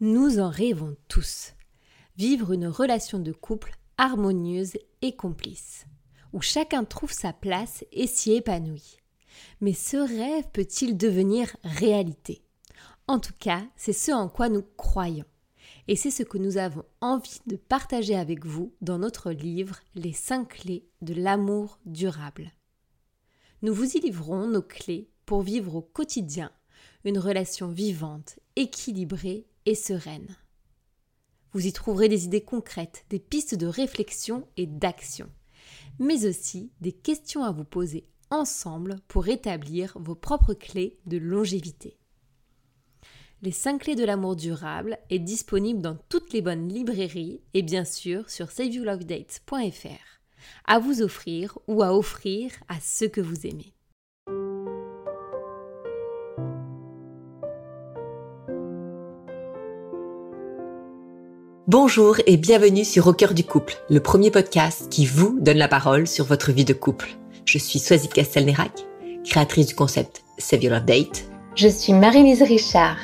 [0.00, 1.54] Nous en rêvons tous.
[2.18, 5.86] Vivre une relation de couple harmonieuse et complice,
[6.34, 8.98] où chacun trouve sa place et s'y épanouit.
[9.62, 12.42] Mais ce rêve peut-il devenir réalité?
[13.08, 15.24] En tout cas, c'est ce en quoi nous croyons.
[15.88, 20.12] Et c'est ce que nous avons envie de partager avec vous dans notre livre Les
[20.12, 22.52] 5 clés de l'amour durable.
[23.62, 26.52] Nous vous y livrons nos clés pour vivre au quotidien
[27.04, 30.36] une relation vivante, équilibrée et sereine.
[31.52, 35.28] Vous y trouverez des idées concrètes, des pistes de réflexion et d'action,
[35.98, 41.98] mais aussi des questions à vous poser ensemble pour établir vos propres clés de longévité.
[43.42, 47.84] Les 5 clés de l'amour durable est disponible dans toutes les bonnes librairies et bien
[47.84, 50.20] sûr sur saveyourlovedates.fr.
[50.64, 53.75] À vous offrir ou à offrir à ceux que vous aimez.
[61.78, 65.68] Bonjour et bienvenue sur Au cœur du couple, le premier podcast qui vous donne la
[65.68, 67.18] parole sur votre vie de couple.
[67.44, 68.72] Je suis Swazik Castelnerac,
[69.26, 71.28] créatrice du concept Save Your Love Date.
[71.54, 72.96] Je suis Marie-Lise Richard,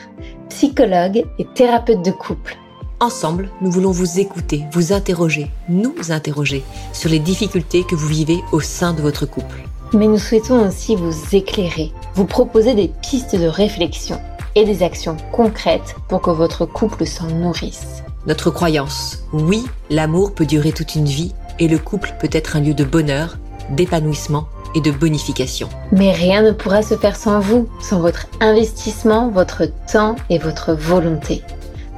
[0.48, 2.56] psychologue et thérapeute de couple.
[2.98, 6.62] Ensemble, nous voulons vous écouter, vous interroger, nous interroger
[6.94, 9.68] sur les difficultés que vous vivez au sein de votre couple.
[9.92, 14.18] Mais nous souhaitons aussi vous éclairer, vous proposer des pistes de réflexion
[14.54, 19.24] et des actions concrètes pour que votre couple s'en nourrisse notre croyance.
[19.32, 22.84] Oui, l'amour peut durer toute une vie et le couple peut être un lieu de
[22.84, 23.36] bonheur,
[23.70, 25.68] d'épanouissement et de bonification.
[25.92, 30.72] Mais rien ne pourra se faire sans vous, sans votre investissement, votre temps et votre
[30.72, 31.42] volonté.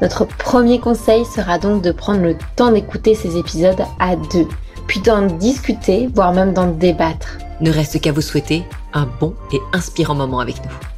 [0.03, 4.49] Notre premier conseil sera donc de prendre le temps d'écouter ces épisodes à deux,
[4.87, 7.39] puis d'en discuter, voire même d'en débattre.
[7.61, 10.94] Ne reste qu'à vous souhaiter un bon et inspirant moment avec nous.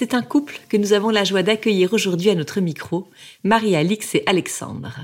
[0.00, 3.08] C'est un couple que nous avons la joie d'accueillir aujourd'hui à notre micro,
[3.42, 4.94] Marie-Alix et Alexandre.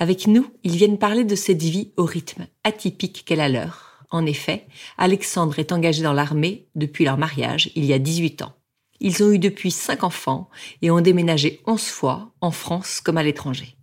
[0.00, 4.04] Avec nous, ils viennent parler de cette vie au rythme atypique qu'elle a leur.
[4.10, 4.66] En effet,
[4.98, 8.54] Alexandre est engagé dans l'armée depuis leur mariage, il y a 18 ans.
[8.98, 10.50] Ils ont eu depuis 5 enfants
[10.82, 13.76] et ont déménagé 11 fois, en France comme à l'étranger.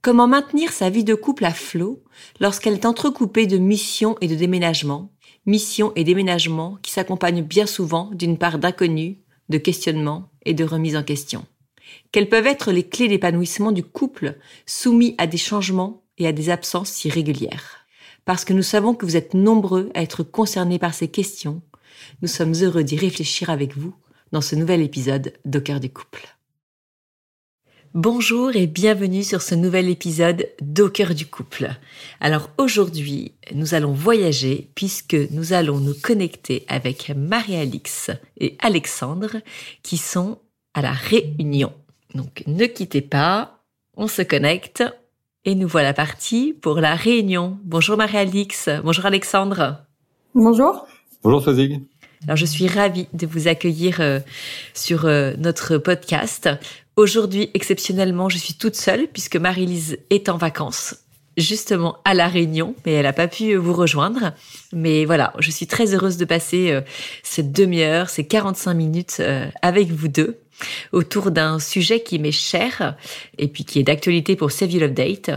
[0.00, 2.02] Comment maintenir sa vie de couple à flot
[2.40, 5.12] lorsqu'elle est entrecoupée de missions et de déménagements,
[5.44, 9.18] missions et déménagements qui s'accompagnent bien souvent d'une part d'inconnu,
[9.48, 11.44] de questionnement et de remise en question.
[12.12, 16.50] Quelles peuvent être les clés d'épanouissement du couple soumis à des changements et à des
[16.50, 17.86] absences si régulières?
[18.24, 21.62] Parce que nous savons que vous êtes nombreux à être concernés par ces questions,
[22.22, 23.94] nous sommes heureux d'y réfléchir avec vous
[24.32, 26.37] dans ce nouvel épisode d'Au cœur du couple.
[28.00, 31.68] Bonjour et bienvenue sur ce nouvel épisode d'Au cœur du couple.
[32.20, 39.38] Alors aujourd'hui, nous allons voyager puisque nous allons nous connecter avec Marie-Alix et Alexandre
[39.82, 40.38] qui sont
[40.74, 41.72] à la Réunion.
[42.14, 43.64] Donc ne quittez pas,
[43.96, 44.84] on se connecte
[45.44, 47.58] et nous voilà partis pour la Réunion.
[47.64, 49.78] Bonjour Marie-Alix, bonjour Alexandre.
[50.36, 50.86] Bonjour.
[51.24, 51.80] Bonjour Fazig.
[52.24, 54.20] Alors je suis ravie de vous accueillir euh,
[54.74, 56.48] sur euh, notre podcast.
[56.98, 60.96] Aujourd'hui, exceptionnellement, je suis toute seule puisque Marie-Lise est en vacances
[61.36, 64.32] justement à la Réunion, mais elle n'a pas pu vous rejoindre.
[64.72, 66.80] Mais voilà, je suis très heureuse de passer euh,
[67.22, 69.22] cette demi-heure, ces 45 minutes
[69.62, 70.40] avec vous deux
[70.90, 72.96] autour d'un sujet qui m'est cher
[73.38, 75.30] et puis qui est d'actualité pour Save Your Love Date.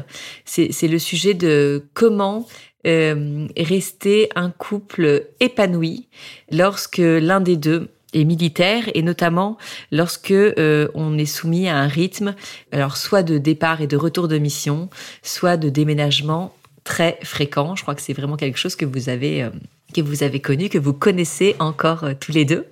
[0.46, 2.48] C'est le sujet de comment
[2.88, 6.08] euh, rester un couple épanoui
[6.50, 9.58] lorsque l'un des deux est militaire et notamment
[9.92, 12.36] lorsque euh, on est soumis à un rythme
[12.72, 14.90] alors soit de départ et de retour de mission,
[15.24, 17.76] soit de déménagement très fréquent.
[17.76, 19.50] Je crois que c'est vraiment quelque chose que vous avez euh,
[19.92, 22.66] que vous avez connu, que vous connaissez encore euh, tous les deux.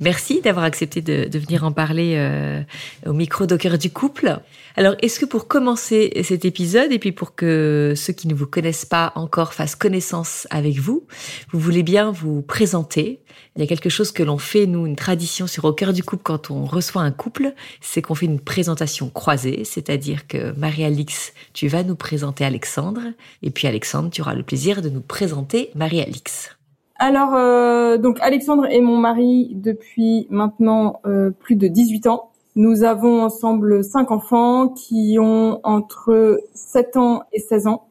[0.00, 2.62] Merci d'avoir accepté de, de, venir en parler euh,
[3.06, 4.38] au micro d'Au du couple.
[4.76, 8.46] Alors, est-ce que pour commencer cet épisode, et puis pour que ceux qui ne vous
[8.46, 11.06] connaissent pas encore fassent connaissance avec vous,
[11.50, 13.20] vous voulez bien vous présenter
[13.56, 16.02] Il y a quelque chose que l'on fait, nous, une tradition sur Au cœur du
[16.02, 21.32] couple quand on reçoit un couple, c'est qu'on fait une présentation croisée, c'est-à-dire que Marie-Alix,
[21.54, 23.00] tu vas nous présenter Alexandre,
[23.42, 26.56] et puis Alexandre, tu auras le plaisir de nous présenter Marie-Alix.
[26.98, 32.30] Alors, euh, donc Alexandre est mon mari depuis maintenant euh, plus de 18 ans.
[32.56, 37.86] Nous avons ensemble cinq enfants qui ont entre 7 ans et 16 ans,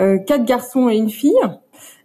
[0.00, 1.34] euh, quatre garçons et une fille.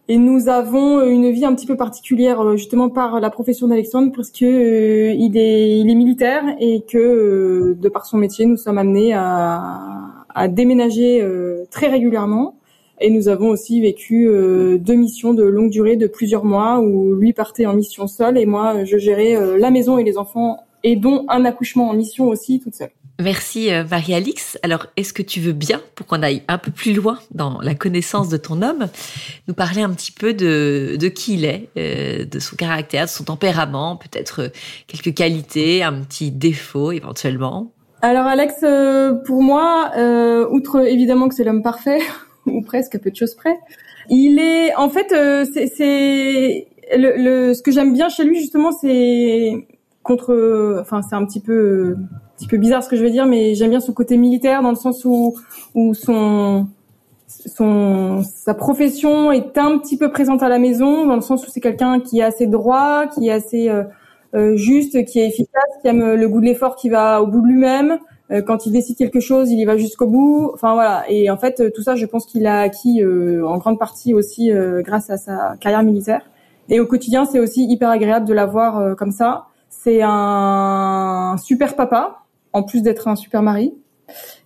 [0.08, 4.12] Et nous avons une vie un petit peu particulière euh, justement par la profession d'Alexandre
[4.16, 8.58] parce que euh, il est il est militaire et que de par son métier nous
[8.58, 11.28] sommes amenés à, à déménager
[11.72, 12.58] très régulièrement.
[13.02, 14.26] Et nous avons aussi vécu
[14.80, 18.46] deux missions de longue durée de plusieurs mois où lui partait en mission seul et
[18.46, 22.60] moi je gérais la maison et les enfants et dont un accouchement en mission aussi
[22.62, 22.92] toute seule.
[23.22, 24.58] Merci euh, Marie-Alix.
[24.62, 27.74] Alors, est-ce que tu veux bien, pour qu'on aille un peu plus loin dans la
[27.74, 28.88] connaissance de ton homme,
[29.48, 33.10] nous parler un petit peu de, de qui il est, euh, de son caractère, de
[33.10, 34.50] son tempérament, peut-être euh,
[34.88, 37.72] quelques qualités, un petit défaut éventuellement?
[38.02, 38.56] Alors Alex,
[39.26, 39.92] pour moi,
[40.52, 42.00] outre évidemment que c'est l'homme parfait,
[42.46, 43.58] ou presque à peu de choses près,
[44.10, 49.66] il est, en fait, c'est le, le, ce que j'aime bien chez lui justement, c'est
[50.04, 51.96] contre, enfin c'est un petit peu,
[52.38, 54.72] petit peu bizarre ce que je vais dire, mais j'aime bien son côté militaire dans
[54.72, 55.36] le sens où
[55.74, 56.68] où son
[57.28, 61.50] son sa profession est un petit peu présente à la maison dans le sens où
[61.50, 63.84] c'est quelqu'un qui est assez droit, qui est assez euh,
[64.36, 67.42] euh, juste, qui est efficace, qui aime le goût de l'effort, qui va au bout
[67.42, 68.00] de lui-même.
[68.32, 70.52] Euh, quand il décide quelque chose, il y va jusqu'au bout.
[70.54, 71.04] Enfin voilà.
[71.10, 75.10] Et en fait, tout ça, je pense qu'il a acquis en grande partie aussi grâce
[75.10, 76.22] à sa carrière militaire.
[76.70, 79.46] Et au quotidien, c'est aussi hyper agréable de l'avoir comme ça.
[79.70, 82.25] C'est un super papa,
[82.56, 83.74] en plus d'être un super mari.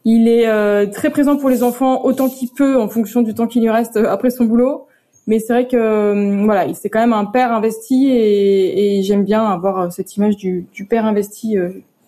[0.04, 3.46] Il est euh, très présent pour les enfants autant qu'il peut en fonction du temps
[3.46, 4.88] qu'il lui reste euh, après son boulot.
[5.28, 9.46] Mais c'est vrai que euh, voilà, c'est quand même un père investi et, j'aime bien
[9.46, 11.56] avoir cette image du, père investi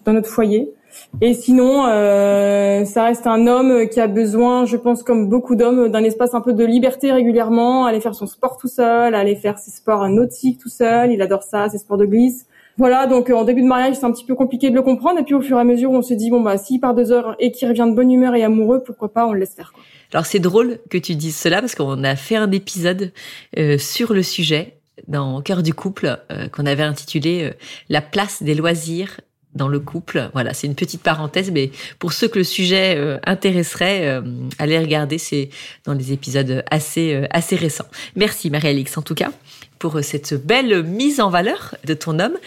[0.06, 0.74] dans notre foyer.
[1.22, 6.04] Et sinon, ça reste un homme qui a besoin, je pense, comme beaucoup d'hommes, d'un
[6.04, 9.72] espace un peu de liberté régulièrement, aller faire son sport tout seul, aller faire ses
[9.72, 11.12] sports nautiques tout seul.
[11.12, 12.48] Il adore ça, ses sports de glisse.
[12.78, 15.20] Voilà, donc euh, en début de mariage, c'est un petit peu compliqué de le comprendre.
[15.20, 17.12] Et puis au fur et à mesure, on se dit, bon, bah, s'il part deux
[17.12, 19.72] heures et qu'il revient de bonne humeur et amoureux, pourquoi pas, on le laisse faire.
[19.74, 19.84] Quoi.
[20.14, 23.14] Alors c'est drôle que tu dises cela parce qu'on a fait un épisode
[23.58, 24.78] euh, sur le sujet
[25.08, 27.52] dans Cœur du couple euh, qu'on avait intitulé
[27.90, 29.22] La place des loisirs
[29.56, 30.30] dans le couple.
[30.34, 34.22] Voilà, c'est une petite parenthèse, mais pour ceux que le sujet intéresserait,
[34.60, 35.50] allez regarder, c'est
[35.84, 37.88] dans les épisodes assez assez récents.
[38.16, 39.32] Merci Marie-Alix en tout cas
[39.82, 42.38] pour euh, cette belle mise en valeur de ton homme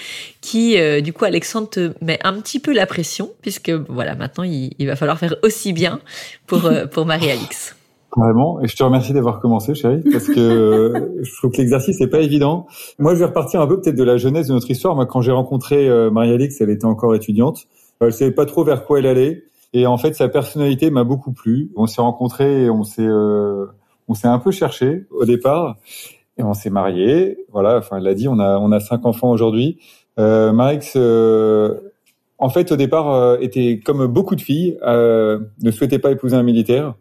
[0.41, 4.45] qui, euh, du coup, Alexandre te met un petit peu la pression puisque, voilà, maintenant,
[4.45, 6.01] il, va falloir faire aussi bien
[6.47, 7.77] pour, euh, pour Marie-Alix.
[8.17, 10.93] Vraiment, et je te remercie d'avoir commencé, chérie, parce que
[11.23, 12.69] je trouve que l'exercice n'est pas évident.
[13.01, 14.95] Moi, je vais repartir un peu peut-être de la jeunesse de notre histoire.
[14.95, 17.67] Moi, quand j'ai rencontré Marie-Alix, elle était encore étudiante.
[18.01, 19.43] Elle savait pas trop vers quoi elle allait,
[19.73, 21.73] et en fait, sa personnalité m'a beaucoup plu.
[21.75, 23.09] On s'est rencontrés, et on s'est
[24.09, 25.77] on s'est un peu cherché au départ,
[26.39, 27.39] et on s'est marié.
[27.53, 29.79] Voilà, enfin, elle l'a dit, on a on a cinq enfants aujourd'hui.
[30.19, 31.75] Euh, Marix, euh,
[32.39, 36.37] en fait, au départ, euh, était comme beaucoup de filles, euh, ne souhaitait pas épouser
[36.37, 36.95] un militaire.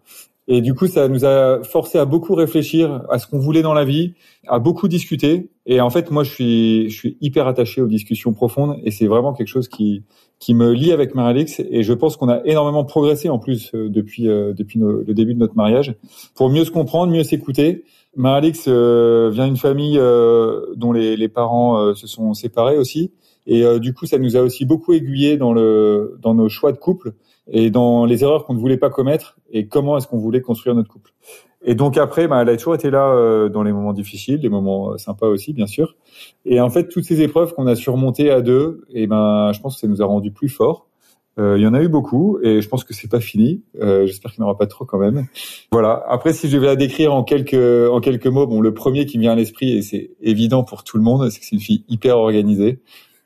[0.49, 3.73] Et du coup, ça nous a forcé à beaucoup réfléchir à ce qu'on voulait dans
[3.73, 4.13] la vie,
[4.47, 5.49] à beaucoup discuter.
[5.65, 9.07] Et en fait, moi, je suis, je suis hyper attaché aux discussions profondes, et c'est
[9.07, 10.03] vraiment quelque chose qui
[10.39, 11.61] qui me lie avec Marie-Alix.
[11.71, 15.39] Et je pense qu'on a énormément progressé en plus euh, depuis depuis le début de
[15.39, 15.95] notre mariage,
[16.35, 17.85] pour mieux se comprendre, mieux s'écouter.
[18.15, 23.11] Marie-Alix euh, vient d'une famille euh, dont les, les parents euh, se sont séparés aussi.
[23.45, 26.77] Et du coup, ça nous a aussi beaucoup aiguillé dans le dans nos choix de
[26.77, 27.11] couple
[27.51, 30.75] et dans les erreurs qu'on ne voulait pas commettre et comment est-ce qu'on voulait construire
[30.75, 31.11] notre couple.
[31.61, 34.97] Et donc après, bah, elle a toujours été là dans les moments difficiles, les moments
[34.97, 35.97] sympas aussi, bien sûr.
[36.45, 39.75] Et en fait, toutes ces épreuves qu'on a surmontées à deux, et ben, je pense
[39.75, 40.87] que ça nous a rendus plus forts.
[41.39, 43.63] Euh, il y en a eu beaucoup et je pense que c'est pas fini.
[43.81, 45.25] Euh, J'espère qu'il n'y en aura pas trop quand même.
[45.71, 46.03] Voilà.
[46.07, 49.17] Après, si je vais la décrire en quelques en quelques mots, bon, le premier qui
[49.17, 51.61] me vient à l'esprit et c'est évident pour tout le monde, c'est que c'est une
[51.61, 52.79] fille hyper organisée.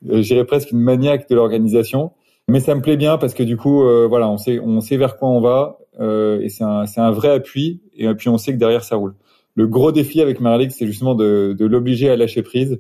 [0.10, 2.12] Euh, J'irais presque une maniaque de l'organisation,
[2.48, 5.17] mais ça me plaît bien parce que du coup, voilà, on sait on sait vers
[5.17, 8.58] quoi on va et c'est un c'est un vrai appui et puis on sait que
[8.58, 9.15] derrière ça roule.
[9.55, 12.79] Le gros défi avec Marlix, c'est justement de, de l'obliger à lâcher prise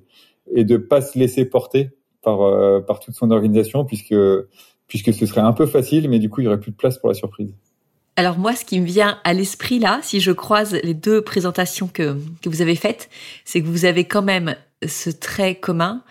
[0.53, 1.89] et de pas se laisser porter
[2.21, 2.39] par
[2.85, 4.15] par toute son organisation puisque
[4.87, 6.97] puisque ce serait un peu facile, mais du coup, il y aurait plus de place
[6.97, 7.53] pour la surprise.
[8.15, 11.87] Alors moi, ce qui me vient à l'esprit là, si je croise les deux présentations
[11.87, 13.09] que, que vous avez faites,
[13.45, 16.03] c'est que vous avez quand même ce trait commun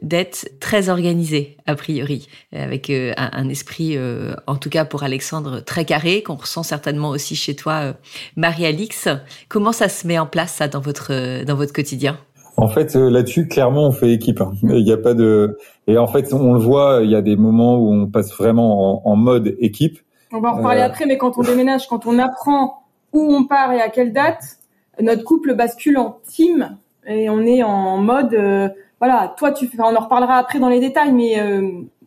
[0.00, 5.60] d'être très organisé, a priori, avec euh, un, esprit, euh, en tout cas pour Alexandre,
[5.60, 7.92] très carré, qu'on ressent certainement aussi chez toi, euh,
[8.36, 9.08] Marie-Alix.
[9.48, 12.18] Comment ça se met en place, ça, dans votre, dans votre quotidien?
[12.56, 14.40] En fait, euh, là-dessus, clairement, on fait équipe.
[14.40, 14.52] Hein.
[14.62, 15.58] Il n'y a pas de.
[15.86, 17.00] Et en fait, on le voit.
[17.02, 19.98] Il y a des moments où on passe vraiment en, mode équipe.
[20.32, 22.82] On va en reparler euh, après, mais quand on déménage, quand on apprend
[23.12, 24.58] où on part et à quelle date,
[25.00, 28.34] notre couple bascule en team et on est en mode.
[28.34, 28.68] Euh,
[29.00, 29.68] voilà, toi, tu.
[29.78, 31.36] on en reparlera après dans les détails, mais.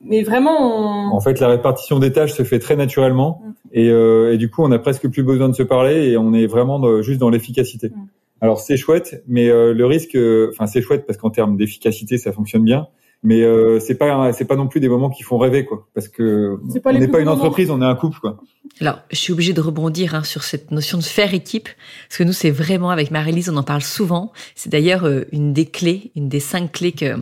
[0.01, 3.51] mais vraiment, en fait, la répartition des tâches se fait très naturellement, mm.
[3.73, 6.47] et, et, du coup, on a presque plus besoin de se parler, et on est
[6.47, 7.89] vraiment juste dans l'efficacité.
[7.89, 8.05] Mm.
[8.41, 12.17] Alors c'est chouette, mais euh, le risque, euh, enfin c'est chouette parce qu'en termes d'efficacité
[12.17, 12.87] ça fonctionne bien,
[13.23, 16.09] mais euh, c'est pas c'est pas non plus des moments qui font rêver quoi, parce
[16.09, 18.37] que on n'est pas une entreprise, on est un couple quoi.
[18.81, 21.69] Alors, je suis obligée de rebondir hein, sur cette notion de faire équipe,
[22.09, 24.33] parce que nous, c'est vraiment, avec Marie-Lise, on en parle souvent.
[24.53, 27.15] C'est d'ailleurs euh, une des clés, une des cinq clés que,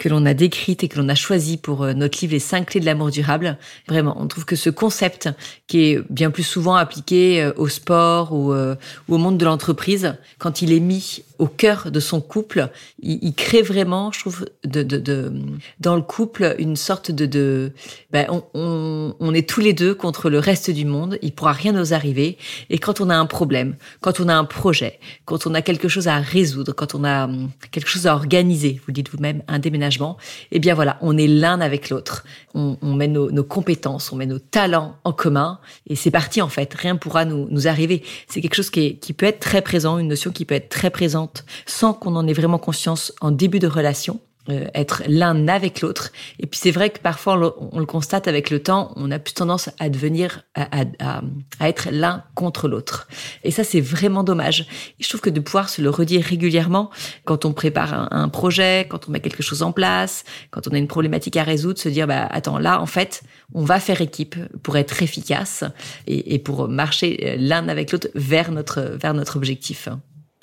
[0.00, 2.70] que l'on a décrites et que l'on a choisies pour euh, notre livre, Les cinq
[2.70, 3.58] clés de l'amour durable.
[3.86, 5.28] Vraiment, on trouve que ce concept,
[5.68, 10.16] qui est bien plus souvent appliqué euh, au sport ou, ou au monde de l'entreprise,
[10.38, 14.46] quand il est mis au cœur de son couple, il, il crée vraiment, je trouve,
[14.64, 15.32] de, de, de,
[15.78, 17.26] dans le couple, une sorte de...
[17.26, 17.72] de
[18.10, 21.52] ben, on, on, on est tous les deux contre le reste du monde, il pourra
[21.52, 22.38] rien nous arriver.
[22.70, 25.88] Et quand on a un problème, quand on a un projet, quand on a quelque
[25.88, 29.58] chose à résoudre, quand on a hum, quelque chose à organiser, vous dites vous-même un
[29.58, 30.16] déménagement,
[30.50, 32.24] eh bien voilà, on est l'un avec l'autre.
[32.54, 36.74] On, met nos, compétences, on met nos talents en commun, et c'est parti en fait.
[36.74, 38.02] Rien pourra nous, arriver.
[38.26, 41.44] C'est quelque chose qui peut être très présent, une notion qui peut être très présente,
[41.66, 44.20] sans qu'on en ait vraiment conscience en début de relation.
[44.50, 46.10] Euh, être l'un avec l'autre.
[46.38, 49.34] Et puis c'est vrai que parfois on le, constate avec le temps, on a plus
[49.34, 51.20] tendance à devenir, à, à,
[51.60, 53.08] à être l'un contre l'autre.
[53.44, 54.62] Et ça c'est vraiment dommage.
[54.98, 56.88] Et je trouve que de pouvoir se le redire régulièrement
[57.26, 60.78] quand on prépare un, projet, quand on met quelque chose en place, quand on a
[60.78, 64.36] une problématique à résoudre, se dire bah attends là en fait on va faire équipe
[64.62, 65.64] pour être efficace
[66.06, 69.90] et, et pour marcher l'un avec l'autre vers notre vers notre objectif.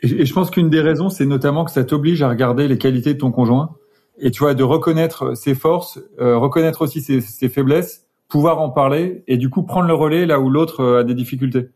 [0.03, 3.15] Et je pense qu'une des raisons, c'est notamment que ça t'oblige à regarder les qualités
[3.15, 3.75] de ton conjoint
[4.19, 8.69] et tu vois de reconnaître ses forces, euh, reconnaître aussi ses, ses, faiblesses, pouvoir en
[8.69, 11.69] parler et du coup prendre le relais là où l'autre euh, a des difficultés.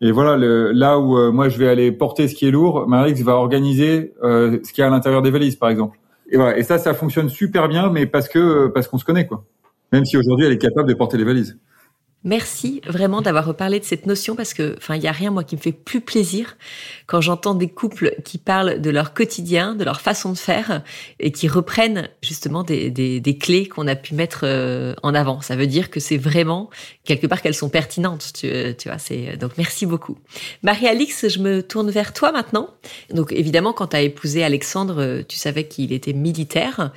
[0.00, 2.86] Et voilà, le, là où euh, moi je vais aller porter ce qui est lourd,
[2.86, 5.98] Marix va organiser euh, ce qui est à l'intérieur des valises, par exemple.
[6.30, 9.26] Et voilà, et ça, ça fonctionne super bien, mais parce que parce qu'on se connaît,
[9.26, 9.44] quoi.
[9.92, 11.58] Même si aujourd'hui elle est capable de porter les valises.
[12.24, 15.44] Merci vraiment d'avoir reparlé de cette notion parce que, enfin, il y a rien moi
[15.44, 16.56] qui me fait plus plaisir
[17.06, 20.82] quand j'entends des couples qui parlent de leur quotidien, de leur façon de faire
[21.20, 25.40] et qui reprennent justement des, des, des clés qu'on a pu mettre euh, en avant.
[25.42, 26.70] Ça veut dire que c'est vraiment
[27.04, 28.32] quelque part qu'elles sont pertinentes.
[28.34, 30.18] Tu, tu vois, c'est donc merci beaucoup.
[30.64, 32.70] Marie-Alix, je me tourne vers toi maintenant.
[33.14, 36.90] Donc évidemment, quand tu as épousé Alexandre, tu savais qu'il était militaire,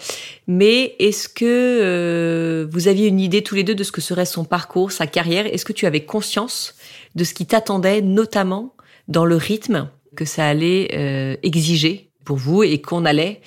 [0.48, 4.26] mais est-ce que euh, vous aviez une idée tous les deux de ce que serait
[4.26, 6.76] son parcours, carrière, est-ce que tu avais conscience
[7.16, 8.74] de ce qui t'attendait, notamment
[9.08, 13.42] dans le rythme que ça allait euh, exiger pour vous et qu'on allait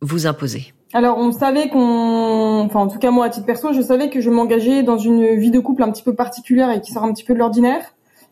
[0.00, 0.72] vous imposer?
[0.94, 4.20] Alors, on savait qu'on, enfin, en tout cas moi, à titre perso, je savais que
[4.20, 7.12] je m'engageais dans une vie de couple un petit peu particulière et qui sort un
[7.12, 7.82] petit peu de l'ordinaire.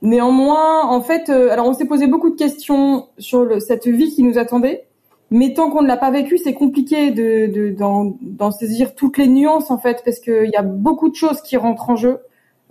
[0.02, 4.22] Néanmoins, en fait, euh, alors on s'est posé beaucoup de questions sur cette vie qui
[4.22, 4.86] nous attendait,
[5.30, 9.28] mais tant qu'on ne l'a pas vécu, c'est compliqué de d'en de, saisir toutes les
[9.28, 12.18] nuances en fait, parce qu'il y a beaucoup de choses qui rentrent en jeu.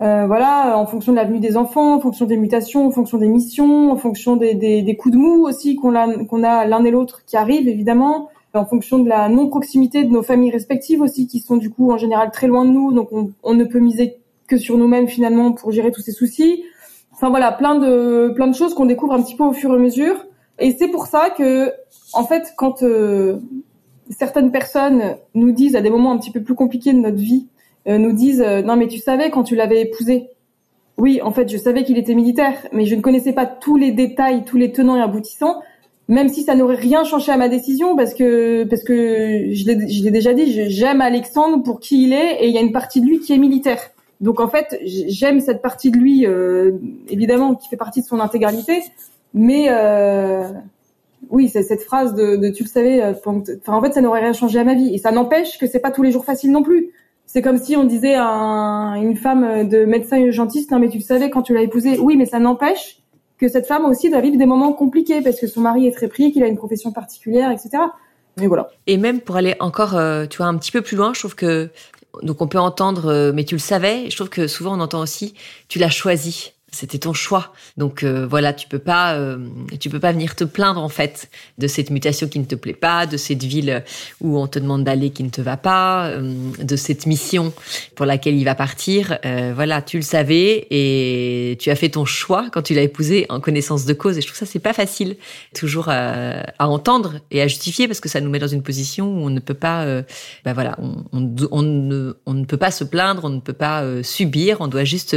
[0.02, 3.28] Euh, voilà, en fonction de l'avenue des enfants, en fonction des mutations, en fonction des
[3.28, 6.82] missions, en fonction des, des, des coups de mou aussi qu'on a, qu'on a l'un
[6.84, 11.26] et l'autre qui arrivent évidemment, en fonction de la non-proximité de nos familles respectives aussi,
[11.26, 13.78] qui sont du coup en général très loin de nous, donc on, on ne peut
[13.78, 14.16] miser
[14.46, 16.64] que sur nous-mêmes finalement pour gérer tous ces soucis.
[17.12, 19.74] Enfin voilà, plein de plein de choses qu'on découvre un petit peu au fur et
[19.74, 20.26] à mesure.
[20.58, 21.72] Et c'est pour ça que,
[22.14, 23.38] en fait, quand euh,
[24.10, 27.48] certaines personnes nous disent à des moments un petit peu plus compliqués de notre vie,
[27.86, 30.28] nous disent euh, non mais tu savais quand tu l'avais épousé.
[30.98, 33.90] Oui, en fait, je savais qu'il était militaire, mais je ne connaissais pas tous les
[33.90, 35.62] détails, tous les tenants et aboutissants,
[36.08, 39.64] même si ça n'aurait rien changé à ma décision, parce que parce que je
[40.04, 43.00] l'ai déjà dit, j'aime Alexandre pour qui il est, et il y a une partie
[43.00, 43.80] de lui qui est militaire.
[44.20, 46.72] Donc en fait, j'aime cette partie de lui, euh,
[47.08, 48.82] évidemment, qui fait partie de son intégralité,
[49.32, 50.48] mais euh,
[51.30, 53.02] oui, c'est cette phrase de, de, tu le savais.
[53.02, 55.80] Enfin, en fait, ça n'aurait rien changé à ma vie, et ça n'empêche que c'est
[55.80, 56.90] pas tous les jours facile non plus.
[57.32, 61.04] C'est comme si on disait à une femme de médecin urgentiste, non mais tu le
[61.04, 61.96] savais quand tu l'as épousé.
[61.96, 62.96] Oui, mais ça n'empêche
[63.38, 66.08] que cette femme aussi doit vivre des moments compliqués parce que son mari est très
[66.08, 67.84] pris, qu'il a une profession particulière, etc.
[68.40, 68.68] Et voilà.
[68.88, 71.36] Et même pour aller encore, euh, tu vois, un petit peu plus loin, je trouve
[71.36, 71.70] que
[72.24, 74.10] donc on peut entendre, euh, mais tu le savais.
[74.10, 75.34] Je trouve que souvent on entend aussi,
[75.68, 76.54] tu l'as choisi.
[76.72, 77.52] C'était ton choix.
[77.76, 79.38] Donc euh, voilà, tu peux pas, euh,
[79.80, 82.74] tu peux pas venir te plaindre en fait de cette mutation qui ne te plaît
[82.74, 83.84] pas, de cette ville
[84.20, 87.52] où on te demande d'aller qui ne te va pas, euh, de cette mission
[87.96, 89.18] pour laquelle il va partir.
[89.24, 93.26] Euh, voilà, tu le savais et tu as fait ton choix quand tu l'as épousé
[93.30, 94.16] en connaissance de cause.
[94.16, 95.16] Et je trouve ça c'est pas facile
[95.54, 99.06] toujours à, à, entendre et à justifier parce que ça nous met dans une position
[99.06, 99.84] où on ne peut pas,
[100.44, 103.52] ben voilà, on, on, on, ne, on, ne, peut pas se plaindre, on ne peut
[103.52, 105.16] pas subir, on doit juste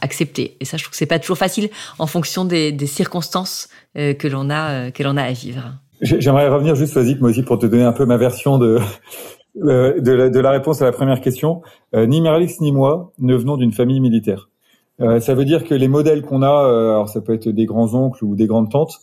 [0.00, 0.56] accepter.
[0.60, 1.68] Et ça je trouve que c'est pas toujours facile
[1.98, 5.62] en fonction des, des circonstances euh, que l'on a euh, que l'on a à vivre.
[6.02, 8.78] J'aimerais revenir juste, vas-y, moi aussi, pour te donner un peu ma version de
[9.64, 11.62] euh, de, la, de la réponse à la première question.
[11.94, 14.50] ni Miralix ni moi ne venons d'une famille militaire.
[14.98, 18.24] ça veut dire que les modèles qu'on a, alors ça peut être des grands oncles
[18.24, 18.98] ou des grandes tantes,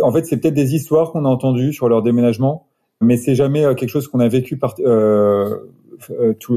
[0.00, 2.66] en fait, c'est peut-être des histoires qu'on a entendues sur leur déménagement,
[3.02, 4.74] mais c'est jamais quelque chose qu'on a vécu par,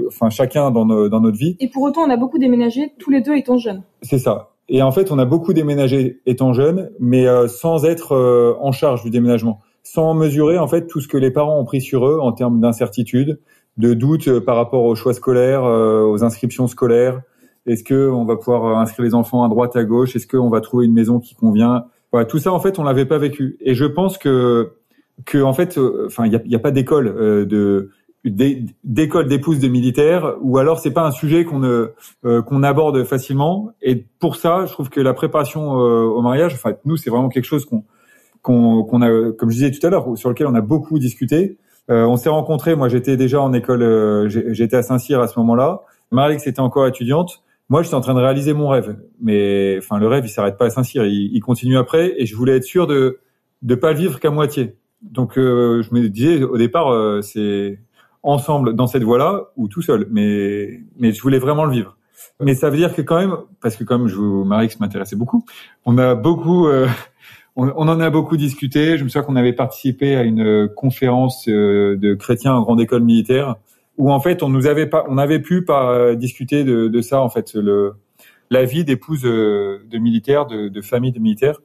[0.08, 1.58] enfin chacun dans, dans notre vie.
[1.60, 3.84] Et pour autant, on a beaucoup déménagé, tous les deux étant jeunes.
[4.02, 4.53] C'est ça.
[4.70, 8.16] Et en fait, on a beaucoup déménagé étant jeunes, mais sans être
[8.60, 11.82] en charge du déménagement, sans mesurer en fait tout ce que les parents ont pris
[11.82, 13.40] sur eux en termes d'incertitude,
[13.78, 17.22] de doute par rapport aux choix scolaires, aux inscriptions scolaires.
[17.66, 20.16] Est-ce que on va pouvoir inscrire les enfants à droite à gauche?
[20.16, 21.86] Est-ce qu'on va trouver une maison qui convient?
[22.12, 23.58] Voilà, Tout ça, en fait, on l'avait pas vécu.
[23.62, 24.74] Et je pense que
[25.26, 27.92] que en fait, euh, enfin, il n'y a, a, pas d'école euh, de
[28.26, 33.72] d'école d'épouse de militaires ou alors c'est pas un sujet qu'on euh, qu'on aborde facilement.
[33.82, 37.46] Et pour ça je trouve que la préparation au mariage enfin nous c'est vraiment quelque
[37.46, 37.84] chose qu'on
[38.42, 41.58] qu'on a comme je disais tout à l'heure sur lequel on a beaucoup discuté.
[41.90, 42.76] On s'est rencontrés.
[42.76, 45.82] Moi j'étais déjà en école j'étais à Saint-Cyr à ce moment-là.
[46.12, 47.44] Marie était encore étudiante.
[47.68, 48.96] Moi j'étais en train de réaliser mon rêve.
[49.22, 51.06] Mais enfin le rêve il s'arrête pas à Saint-Cyr.
[51.06, 52.14] Il, il continue après.
[52.18, 53.20] Et je voulais être sûr de
[53.64, 54.78] de pas le vivre qu'à moitié.
[55.04, 57.80] Donc euh, je me disais au départ euh, c'est
[58.24, 61.98] ensemble dans cette voie-là ou tout seul, mais mais je voulais vraiment le vivre.
[62.42, 65.46] Mais ça veut dire que quand même, parce que comme je vous Marix m'intéressait beaucoup,
[65.86, 66.88] on a beaucoup, euh,
[67.56, 68.98] on, on, en a beaucoup discuté.
[68.98, 73.56] Je me souviens qu'on avait participé à une conférence de chrétiens en grande école militaire,
[73.98, 77.22] où en fait on nous avait pas, on avait pu pas discuter de, de ça
[77.22, 77.94] en fait, le
[78.50, 81.60] la vie d'épouse de militaires, de, de famille de militaires.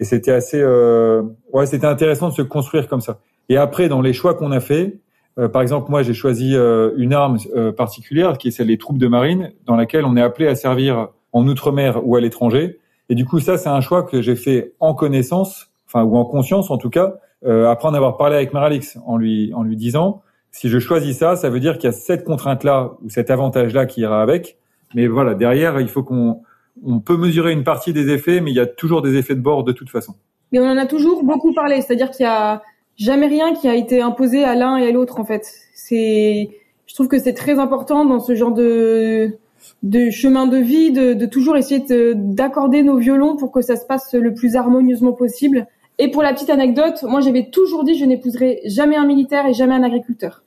[0.00, 3.20] Et c'était assez, euh, ouais, c'était intéressant de se construire comme ça.
[3.48, 4.98] Et après, dans les choix qu'on a fait,
[5.38, 8.78] euh, par exemple, moi, j'ai choisi euh, une arme euh, particulière qui est celle des
[8.78, 12.78] troupes de marine, dans laquelle on est appelé à servir en outre-mer ou à l'étranger.
[13.08, 16.24] Et du coup, ça, c'est un choix que j'ai fait en connaissance, enfin ou en
[16.24, 20.22] conscience en tout cas, après en avoir parlé avec Maralix, en lui en lui disant,
[20.52, 23.86] si je choisis ça, ça veut dire qu'il y a cette contrainte-là ou cet avantage-là
[23.86, 24.58] qui ira avec.
[24.94, 26.42] Mais voilà, derrière, il faut qu'on
[26.86, 29.40] on peut mesurer une partie des effets, mais il y a toujours des effets de
[29.40, 30.14] bord de toute façon.
[30.52, 32.62] Mais on en a toujours beaucoup parlé, c'est-à-dire qu'il y a
[32.96, 35.50] jamais rien qui a été imposé à l'un et à l'autre en fait.
[35.74, 36.50] C'est,
[36.86, 39.38] je trouve que c'est très important dans ce genre de
[39.82, 41.84] de chemin de vie de, de toujours essayer
[42.14, 45.66] d'accorder nos violons pour que ça se passe le plus harmonieusement possible.
[45.98, 49.54] Et pour la petite anecdote, moi j'avais toujours dit je n'épouserai jamais un militaire et
[49.54, 50.42] jamais un agriculteur.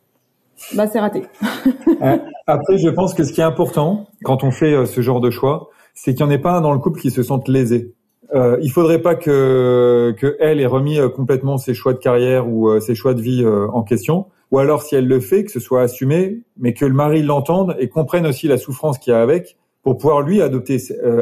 [0.74, 1.24] Bah c'est raté.
[2.02, 5.22] Euh, après, je pense que ce qui est important quand on fait euh, ce genre
[5.22, 7.48] de choix, c'est qu'il n'y en ait pas un dans le couple qui se sente
[7.48, 7.94] lésé.
[8.34, 12.48] Euh, il faudrait pas que, que elle ait remis euh, complètement ses choix de carrière
[12.48, 15.44] ou euh, ses choix de vie euh, en question, ou alors si elle le fait,
[15.44, 19.12] que ce soit assumé, mais que le mari l'entende et comprenne aussi la souffrance qu'il
[19.12, 20.78] y a avec, pour pouvoir lui adopter,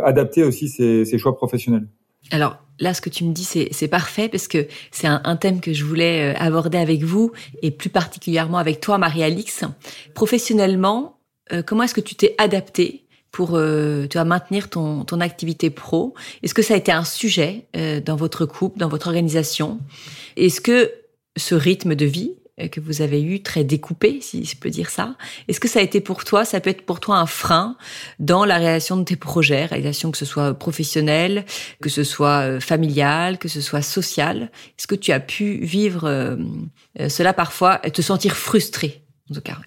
[0.06, 1.86] adapter aussi ses, ses, choix professionnels.
[2.32, 5.60] Alors là, ce que tu me dis, c'est parfait parce que c'est un, un, thème
[5.60, 9.66] que je voulais aborder avec vous et plus particulièrement avec toi, Marie-Alix.
[10.14, 11.18] Professionnellement,
[11.66, 13.03] comment est-ce que tu t'es adaptée
[13.34, 16.14] pour euh, tu maintenir ton, ton activité pro.
[16.44, 19.80] Est-ce que ça a été un sujet euh, dans votre couple, dans votre organisation?
[20.38, 20.94] Est-ce que
[21.36, 24.92] ce rythme de vie euh, que vous avez eu très découpé, si je peux dire
[24.92, 25.16] ça,
[25.48, 27.76] est-ce que ça a été pour toi, ça peut être pour toi un frein
[28.20, 31.46] dans la réalisation de tes projets, réalisation que ce soit professionnelle,
[31.82, 34.52] que ce soit euh, familiale, que ce soit sociale?
[34.78, 36.38] Est-ce que tu as pu vivre euh,
[37.10, 39.03] cela parfois, te sentir frustré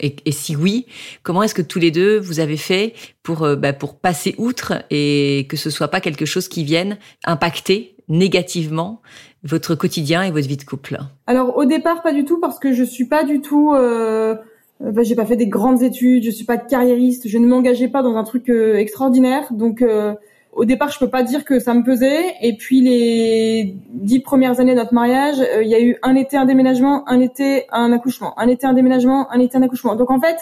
[0.01, 0.87] et si oui,
[1.23, 4.75] comment est-ce que tous les deux vous avez fait pour euh, bah, pour passer outre
[4.91, 9.03] et que ce soit pas quelque chose qui vienne impacter négativement
[9.43, 10.99] votre quotidien et votre vie de couple?
[11.27, 15.03] Alors au départ pas du tout parce que je suis pas du tout euh, bah,
[15.03, 18.17] j'ai pas fait des grandes études, je suis pas carriériste, je ne m'engageais pas dans
[18.17, 19.53] un truc euh, extraordinaire.
[19.53, 20.15] Donc euh,
[20.57, 22.35] au départ, je peux pas dire que ça me pesait.
[22.41, 26.15] Et puis les dix premières années de notre mariage, euh, il y a eu un
[26.15, 29.97] été un déménagement, un été un accouchement, un été un déménagement, un été un accouchement.
[29.97, 30.39] Donc en fait,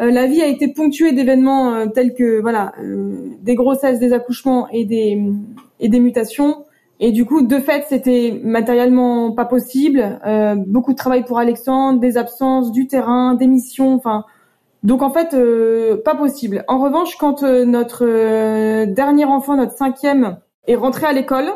[0.00, 2.72] euh, la vie a été ponctuée d'événements euh, tels que voilà
[3.42, 5.20] des grossesses, des accouchements et des
[5.80, 6.64] et des mutations.
[7.00, 10.20] Et du coup, de fait, c'était matériellement pas possible.
[10.68, 13.94] beaucoup de travail pour Alexandre, des absences, du terrain, des missions.
[13.94, 14.24] Enfin,
[14.84, 16.62] donc en fait, euh, pas possible.
[16.68, 21.50] En revanche, quand euh, notre euh, dernier enfant, notre cinquième, est rentré à l'école,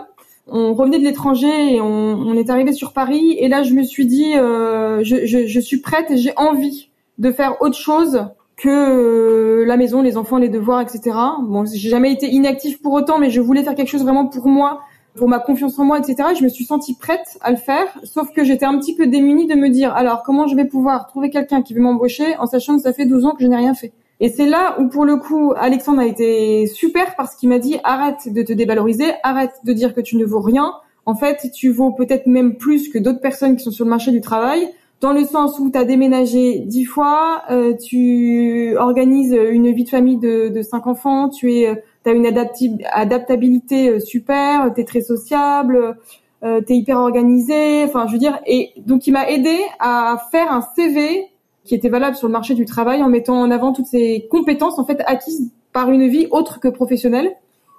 [0.46, 3.36] on revenait de l'étranger et on, on, est arrivé sur Paris.
[3.38, 7.30] Et là, je me suis dit, je, je, je, suis prête et j'ai envie de
[7.30, 11.16] faire autre chose que la maison, les enfants, les devoirs, etc.
[11.42, 14.46] Bon, j'ai jamais été inactive pour autant, mais je voulais faire quelque chose vraiment pour
[14.46, 14.80] moi
[15.18, 16.30] pour ma confiance en moi, etc.
[16.38, 19.46] Je me suis sentie prête à le faire, sauf que j'étais un petit peu démunie
[19.46, 22.76] de me dire, alors comment je vais pouvoir trouver quelqu'un qui veut m'embaucher en sachant
[22.76, 23.92] que ça fait 12 ans que je n'ai rien fait?
[24.20, 27.78] Et c'est là où, pour le coup, Alexandre a été super parce qu'il m'a dit,
[27.84, 30.72] arrête de te dévaloriser, arrête de dire que tu ne vaux rien.
[31.06, 34.10] En fait, tu vaux peut-être même plus que d'autres personnes qui sont sur le marché
[34.10, 34.68] du travail
[35.00, 39.88] dans le sens où tu as déménagé dix fois, euh, tu organises une vie de
[39.88, 44.84] famille de, de cinq enfants, tu es tu as une adaptabilité euh, super, tu es
[44.84, 45.98] très sociable,
[46.42, 50.20] euh, tu es hyper organisé, enfin je veux dire et donc il m'a aidé à
[50.32, 51.26] faire un CV
[51.64, 54.78] qui était valable sur le marché du travail en mettant en avant toutes ces compétences
[54.78, 57.36] en fait acquises par une vie autre que professionnelle.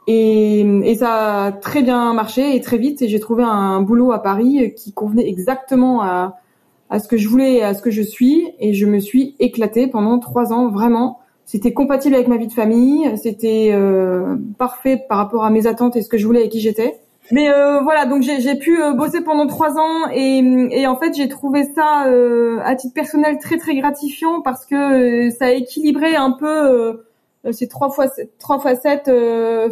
[0.07, 3.01] Et, et ça a très bien marché et très vite.
[3.01, 6.39] Et j'ai trouvé un boulot à Paris qui convenait exactement à,
[6.89, 8.47] à ce que je voulais et à ce que je suis.
[8.59, 11.19] Et je me suis éclatée pendant trois ans, vraiment.
[11.45, 13.09] C'était compatible avec ma vie de famille.
[13.17, 16.59] C'était euh, parfait par rapport à mes attentes et ce que je voulais et qui
[16.59, 16.99] j'étais.
[17.31, 20.39] Mais euh, voilà, donc j'ai pu euh, bosser pendant trois ans et,
[20.71, 25.27] et en fait j'ai trouvé ça euh, à titre personnel très très gratifiant parce que
[25.27, 27.03] euh, ça a équilibré un peu
[27.51, 28.07] ces trois fois
[28.39, 29.09] trois fois sept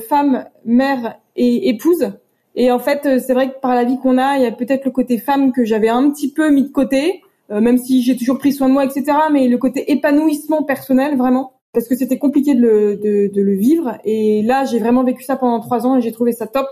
[0.07, 2.11] femmes, mères et épouses.
[2.57, 4.83] Et en fait c'est vrai que par la vie qu'on a, il y a peut-être
[4.83, 8.37] le côté femme que j'avais un petit peu mis de côté, même si j'ai toujours
[8.37, 9.05] pris soin de moi, etc.
[9.31, 13.53] Mais le côté épanouissement personnel vraiment parce que c'était compliqué de le, de, de le
[13.53, 13.97] vivre.
[14.03, 16.67] Et là j'ai vraiment vécu ça pendant trois ans et j'ai trouvé ça top.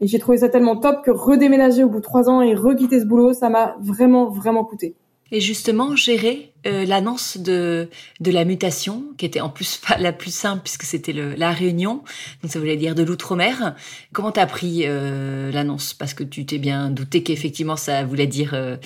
[0.00, 3.00] Et j'ai trouvé ça tellement top que redéménager au bout de trois ans et requitter
[3.00, 4.94] ce boulot, ça m'a vraiment, vraiment coûté.
[5.32, 7.88] Et justement, gérer euh, l'annonce de,
[8.20, 12.02] de la mutation, qui était en plus pas la plus simple puisque c'était la réunion,
[12.42, 13.74] donc ça voulait dire de l'outre-mer.
[14.12, 15.94] Comment t'as pris euh, l'annonce?
[15.94, 18.76] Parce que tu t'es bien douté qu'effectivement ça voulait dire euh,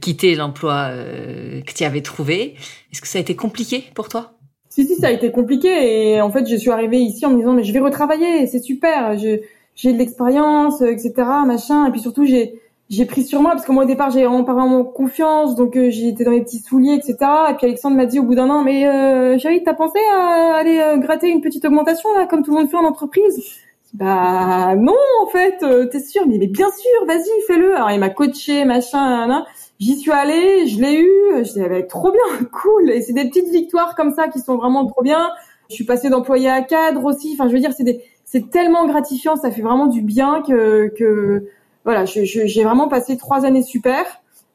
[0.00, 2.54] quitter l'emploi que tu avais trouvé.
[2.92, 4.38] Est-ce que ça a été compliqué pour toi?
[4.78, 5.68] Si, si, ça a été compliqué.
[6.12, 8.60] Et en fait, je suis arrivée ici en me disant, mais je vais retravailler, c'est
[8.60, 9.18] super.
[9.18, 11.12] J'ai de l'expérience, euh, etc.,
[11.46, 11.86] machin.
[11.86, 14.44] Et puis surtout, j'ai j'ai pris sur moi parce que moi au départ j'ai vraiment
[14.44, 17.16] pas vraiment confiance, donc euh, été dans les petits souliers, etc.
[17.50, 20.54] Et puis Alexandre m'a dit au bout d'un an, mais euh, chérie, t'as pensé à
[20.54, 23.42] aller euh, gratter une petite augmentation là, comme tout le monde fait en entreprise?
[23.94, 26.26] Bah non, en fait, t'es sûr?
[26.26, 27.74] Mais, bien sûr, vas-y, fais-le.
[27.74, 29.44] Alors il m'a coaché, machin,
[29.80, 32.90] J'y suis allée, je l'ai eu, je disais, trop bien, cool.
[32.90, 35.30] Et c'est des petites victoires comme ça qui sont vraiment trop bien.
[35.70, 37.34] Je suis passée d'employé à cadre aussi.
[37.34, 40.88] Enfin, je veux dire, c'est des c'est tellement gratifiant, ça fait vraiment du bien que,
[40.98, 41.48] que
[41.84, 44.04] voilà, j'ai vraiment passé trois années super.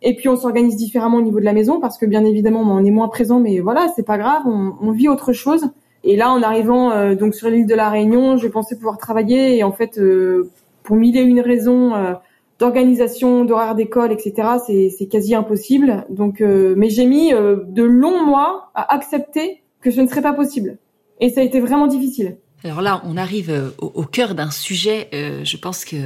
[0.05, 2.83] Et puis on s'organise différemment au niveau de la maison parce que bien évidemment on
[2.83, 5.69] est moins présent, mais voilà, c'est pas grave, on, on, vit autre chose.
[6.03, 9.57] Et là, en arrivant euh, donc sur l'île de la Réunion, je pensais pouvoir travailler
[9.57, 10.49] et en fait, euh,
[10.83, 12.13] pour mille et une raisons euh,
[12.59, 16.05] d'organisation, d'horaire d'école, etc., c'est quasi impossible.
[16.09, 20.77] Donc, mais j'ai mis de longs mois à accepter que ce ne serait pas possible.
[21.19, 22.37] Et ça a été vraiment difficile.
[22.65, 25.97] Alors là, on arrive euh, au, cœur d'un sujet, euh, je pense que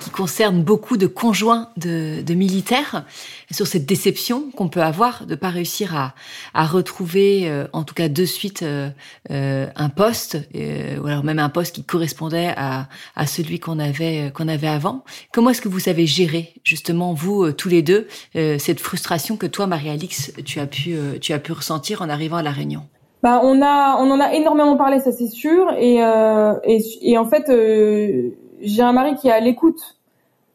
[0.00, 3.04] qui concerne beaucoup de conjoints de, de militaires
[3.52, 6.14] sur cette déception qu'on peut avoir de pas réussir à,
[6.52, 8.64] à retrouver, euh, en tout cas de suite,
[9.30, 14.48] un poste ou alors même un poste qui correspondait à, à celui qu'on avait qu'on
[14.48, 15.04] avait avant.
[15.32, 19.66] Comment est-ce que vous avez géré justement vous tous les deux cette frustration que toi,
[19.66, 20.60] Marie-Alix, tu
[21.20, 22.86] tu as pu ressentir en arrivant à la Réunion?
[23.24, 25.72] Bah, on a, on en a énormément parlé, ça c'est sûr.
[25.78, 28.28] Et, euh, et, et, en fait, euh,
[28.60, 29.96] j'ai un mari qui est à l'écoute.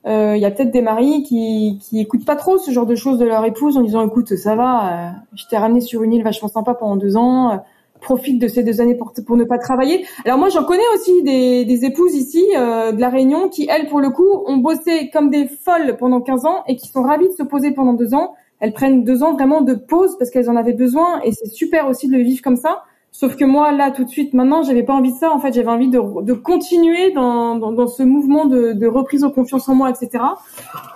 [0.06, 2.94] Euh, il y a peut-être des maris qui, qui écoutent pas trop ce genre de
[2.94, 6.14] choses de leur épouse en disant, écoute, ça va, euh, je t'ai ramené sur une
[6.14, 7.54] île vachement sympa pendant deux ans.
[7.54, 7.58] Euh,
[8.02, 10.06] profite de ces deux années pour, pour ne pas travailler.
[10.24, 14.00] Alors moi, j'en connais aussi des, des épouses ici de la Réunion qui, elles, pour
[14.00, 17.34] le coup, ont bossé comme des folles pendant 15 ans et qui sont ravies de
[17.34, 20.56] se poser pendant deux ans elles prennent deux ans vraiment de pause parce qu'elles en
[20.56, 22.84] avaient besoin et c'est super aussi de le vivre comme ça.
[23.12, 25.32] Sauf que moi, là, tout de suite, maintenant, j'avais pas envie de ça.
[25.32, 29.76] En fait, j'avais envie de, continuer dans, ce mouvement de, de reprise en confiance en
[29.76, 30.24] moi, etc.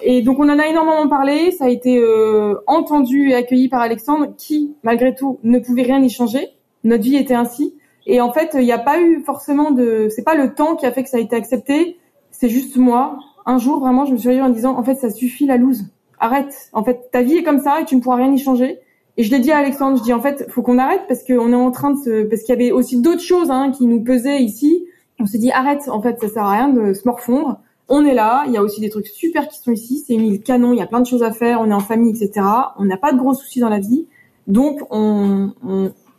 [0.02, 1.52] Et donc, on en a énormément parlé.
[1.52, 6.02] Ça a été euh, entendu et accueilli par Alexandre, qui, malgré tout, ne pouvait rien
[6.04, 6.50] y changer.
[6.84, 7.76] Notre vie était ainsi.
[8.06, 10.08] Et en fait, il n'y a pas eu forcément de.
[10.10, 11.98] C'est pas le temps qui a fait que ça a été accepté.
[12.30, 13.18] C'est juste moi.
[13.46, 15.86] Un jour, vraiment, je me suis réveillée en disant, en fait, ça suffit la loose
[16.24, 16.70] arrête.
[16.74, 18.80] En fait, ta vie est comme ça et tu ne pourras rien y changer.
[19.18, 21.52] Et je l'ai dit à Alexandre, je dis en fait, faut qu'on arrête parce qu'on
[21.52, 24.04] est en train de se, parce qu'il y avait aussi d'autres choses hein, qui nous
[24.04, 24.86] pesaient ici.
[25.20, 27.60] On s'est dit arrête, en fait, ça sert à rien de se morfondre.
[27.90, 30.04] On est là, il y a aussi des trucs super qui sont ici.
[30.06, 31.62] C'est une île canon, il y a plein de choses à faire.
[31.62, 32.46] On est en famille, etc.
[32.78, 34.08] On n'a pas de gros soucis dans la vie,
[34.48, 35.52] donc on,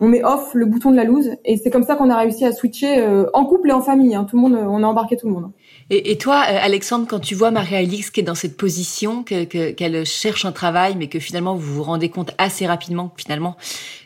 [0.01, 1.31] met off le bouton de la loose.
[1.45, 4.15] Et c'est comme ça qu'on a réussi à switcher euh, en couple et en famille.
[4.15, 4.25] Hein.
[4.25, 5.51] Tout le monde, on a embarqué tout le monde.
[5.91, 9.49] Et, et, toi, euh, Alexandre, quand tu vois Marie-Alix qui est dans cette position, qu'elle
[9.49, 13.57] que, cherche un travail, mais que finalement vous vous rendez compte assez rapidement que finalement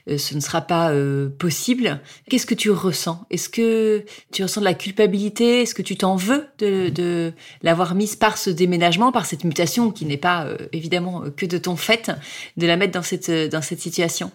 [0.08, 3.20] euh, ce ne sera pas euh, possible, qu'est-ce que tu ressens?
[3.30, 5.62] Est-ce que tu ressens de la culpabilité?
[5.62, 9.90] Est-ce que tu t'en veux de, de l'avoir mise par ce déménagement, par cette mutation
[9.90, 12.10] qui n'est pas évidemment que de ton fait,
[12.56, 14.30] de la mettre dans cette dans cette situation?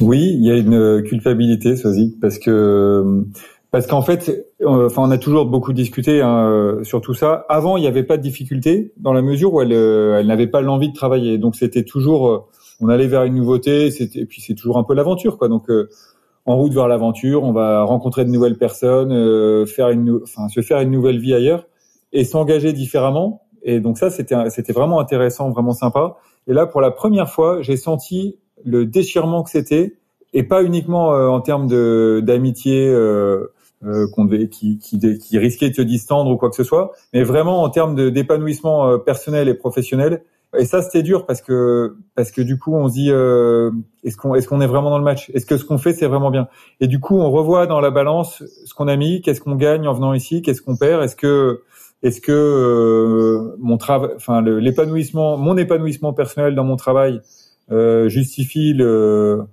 [0.00, 3.24] Oui, il y a une culpabilité, Sozy, parce que
[3.72, 7.46] parce qu'en fait, euh, enfin, on a toujours beaucoup discuté hein, euh, sur tout ça.
[7.48, 10.46] Avant, il n'y avait pas de difficulté dans la mesure où elle, euh, elle n'avait
[10.46, 11.38] pas l'envie de travailler.
[11.38, 12.48] Donc c'était toujours,
[12.80, 13.88] on allait vers une nouveauté.
[13.88, 15.48] Et puis c'est toujours un peu l'aventure, quoi.
[15.48, 15.68] Donc
[16.44, 20.80] en route vers l'aventure, on va rencontrer de nouvelles personnes, faire une, enfin, se faire
[20.80, 21.66] une nouvelle vie ailleurs
[22.12, 23.42] et s'engager différemment.
[23.62, 26.16] Et donc ça, c'était, c'était vraiment intéressant, vraiment sympa.
[26.48, 29.96] Et là, pour la première fois, j'ai senti le déchirement que c'était,
[30.34, 31.68] et pas uniquement en termes
[32.22, 32.92] d'amitié
[34.14, 37.62] qu'on qui, qui, qui risquait de se distendre ou quoi que ce soit, mais vraiment
[37.62, 40.22] en termes d'épanouissement personnel et professionnel
[40.58, 43.70] et ça, c'était dur parce que parce que du coup, on se dit euh,
[44.04, 45.30] est-ce qu'on est-ce qu'on est vraiment dans le match?
[45.32, 46.48] Est-ce que ce qu'on fait, c'est vraiment bien?
[46.80, 49.88] Et du coup, on revoit dans la balance ce qu'on a mis, qu'est-ce qu'on gagne
[49.88, 51.02] en venant ici, qu'est-ce qu'on perd?
[51.02, 51.62] Est-ce que
[52.02, 57.22] est-ce que euh, mon travail, enfin l'épanouissement, mon épanouissement personnel dans mon travail
[57.70, 59.44] euh, justifie le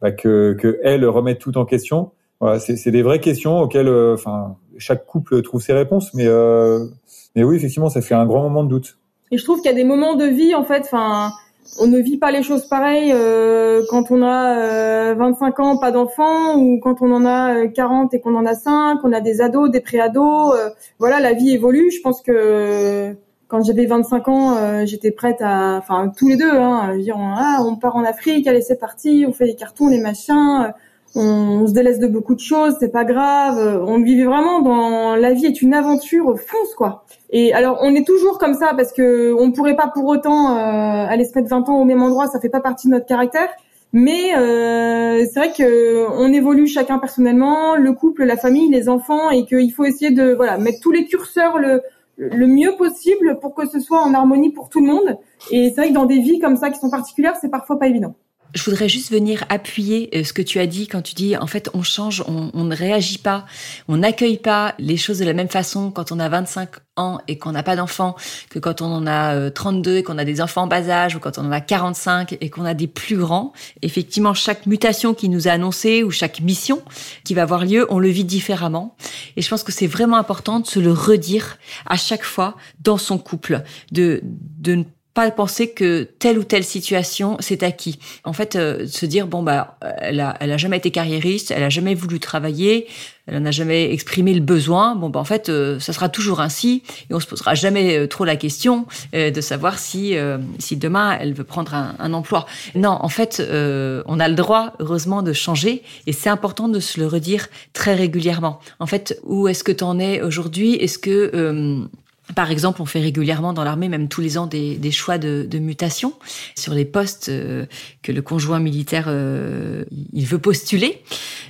[0.00, 2.12] bah, que que elle remette tout en question?
[2.40, 6.86] Voilà, c'est des vraies questions auxquelles, euh, enfin, chaque couple trouve ses réponses, mais euh,
[7.34, 8.98] mais oui, effectivement, ça fait un grand moment de doute.
[9.30, 11.32] Et je trouve qu'il y a des moments de vie, en fait, enfin,
[11.80, 15.90] on ne vit pas les choses pareilles euh, quand on a euh, 25 ans, pas
[15.90, 19.20] d'enfants, ou quand on en a 40 euh, et qu'on en a 5, on a
[19.20, 20.54] des ados, des pré-ados.
[20.54, 20.68] Euh,
[20.98, 21.90] voilà, la vie évolue.
[21.90, 23.16] Je pense que
[23.48, 27.60] quand j'avais 25 ans, j'étais prête à, enfin, tous les deux, hein, à dire, ah,
[27.64, 30.72] on part en Afrique, allez, c'est parti, on fait les cartons, les machins
[31.14, 33.84] on, se délaisse de beaucoup de choses, c'est pas grave.
[33.86, 37.04] On vivait vraiment dans la vie est une aventure, fonce quoi.
[37.30, 41.06] Et alors on est toujours comme ça parce que on pourrait pas pour autant euh,
[41.08, 43.48] aller se mettre 20 ans au même endroit, ça fait pas partie de notre caractère.
[43.92, 49.30] Mais euh, c'est vrai que on évolue chacun personnellement, le couple, la famille, les enfants,
[49.30, 51.80] et qu'il faut essayer de voilà mettre tous les curseurs le
[52.16, 55.18] le mieux possible pour que ce soit en harmonie pour tout le monde.
[55.50, 57.88] Et c'est vrai que dans des vies comme ça qui sont particulières, c'est parfois pas
[57.88, 58.14] évident.
[58.54, 61.48] Je voudrais juste venir appuyer euh, ce que tu as dit quand tu dis en
[61.48, 63.46] fait on change, on, ne réagit pas,
[63.88, 67.36] on n'accueille pas les choses de la même façon quand on a 25 ans et
[67.36, 68.14] qu'on n'a pas d'enfants
[68.50, 71.16] que quand on en a 32 euh, et qu'on a des enfants en bas âge
[71.16, 73.52] ou quand on en a 45 et qu'on a des plus grands.
[73.82, 76.82] Effectivement, chaque mutation qui nous a annoncée ou chaque mission
[77.24, 78.96] qui va avoir lieu, on le vit différemment.
[79.36, 82.98] Et je pense que c'est vraiment important de se le redire à chaque fois dans
[82.98, 88.00] son couple, de, de ne pas penser que telle ou telle situation c'est acquis.
[88.24, 91.62] En fait, euh, se dire bon bah elle a elle a jamais été carriériste, elle
[91.62, 92.88] a jamais voulu travailler,
[93.28, 94.96] elle n'a jamais exprimé le besoin.
[94.96, 98.08] Bon bah en fait euh, ça sera toujours ainsi et on se posera jamais euh,
[98.08, 100.16] trop la question de savoir si
[100.58, 102.46] si demain elle veut prendre un, un emploi.
[102.74, 106.98] Non, en fait on a le droit heureusement de changer et c'est important de se
[106.98, 108.58] le redire très régulièrement.
[108.80, 110.74] En fait, où est-ce que tu en es aujourd'hui?
[110.74, 111.86] Est-ce que
[112.34, 115.46] par exemple, on fait régulièrement dans l'armée, même tous les ans, des, des choix de,
[115.48, 116.14] de, mutation
[116.56, 117.66] sur les postes euh,
[118.02, 121.02] que le conjoint militaire euh, il veut postuler.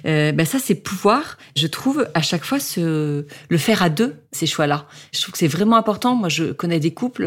[0.04, 4.16] Euh, ben ça, c'est pouvoir, je trouve, à chaque fois se le faire à deux
[4.32, 4.86] ces choix-là.
[5.12, 6.16] Je trouve que c'est vraiment important.
[6.16, 7.24] Moi, je connais des couples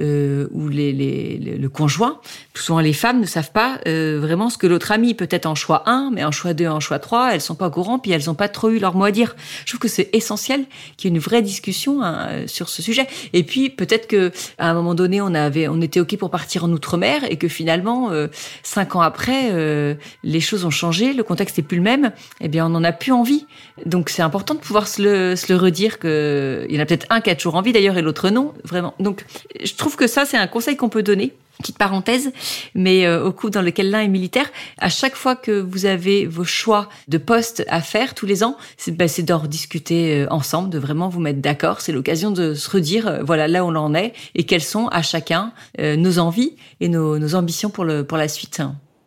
[0.00, 2.20] euh, où les, les, le conjoint,
[2.60, 5.14] souvent les femmes, ne savent pas vraiment ce que l'autre a mis.
[5.14, 7.70] Peut-être en choix 1, mais en choix 2, en choix 3, elles sont pas au
[7.70, 9.36] courant, puis elles n'ont pas trop eu leur mot à dire.
[9.64, 10.64] Je trouve que c'est essentiel
[10.96, 13.06] qu'il y ait une vraie discussion hein, sur ce sujet.
[13.32, 16.64] Et puis peut-être que à un moment donné, on avait, on était ok pour partir
[16.64, 18.28] en outre-mer et que finalement, euh,
[18.62, 22.12] cinq ans après, euh, les choses ont changé, le contexte est plus le même.
[22.40, 23.46] Eh bien, on n'en a plus envie.
[23.86, 26.86] Donc c'est important de pouvoir se le, se le redire que il y en a
[26.86, 28.94] peut-être un qui a toujours envie d'ailleurs et l'autre non, vraiment.
[29.00, 29.24] Donc
[29.62, 32.32] je trouve que ça c'est un conseil qu'on peut donner petite parenthèse,
[32.74, 34.46] mais euh, au coup dans lequel l'un est militaire,
[34.78, 38.56] à chaque fois que vous avez vos choix de poste à faire tous les ans,
[38.76, 41.80] c'est bah, d'en discuter euh, ensemble, de vraiment vous mettre d'accord.
[41.80, 44.88] C'est l'occasion de se redire, euh, voilà, là où on en est et quelles sont
[44.88, 48.62] à chacun nos envies et nos, nos, ambitions pour, le, pour la suite.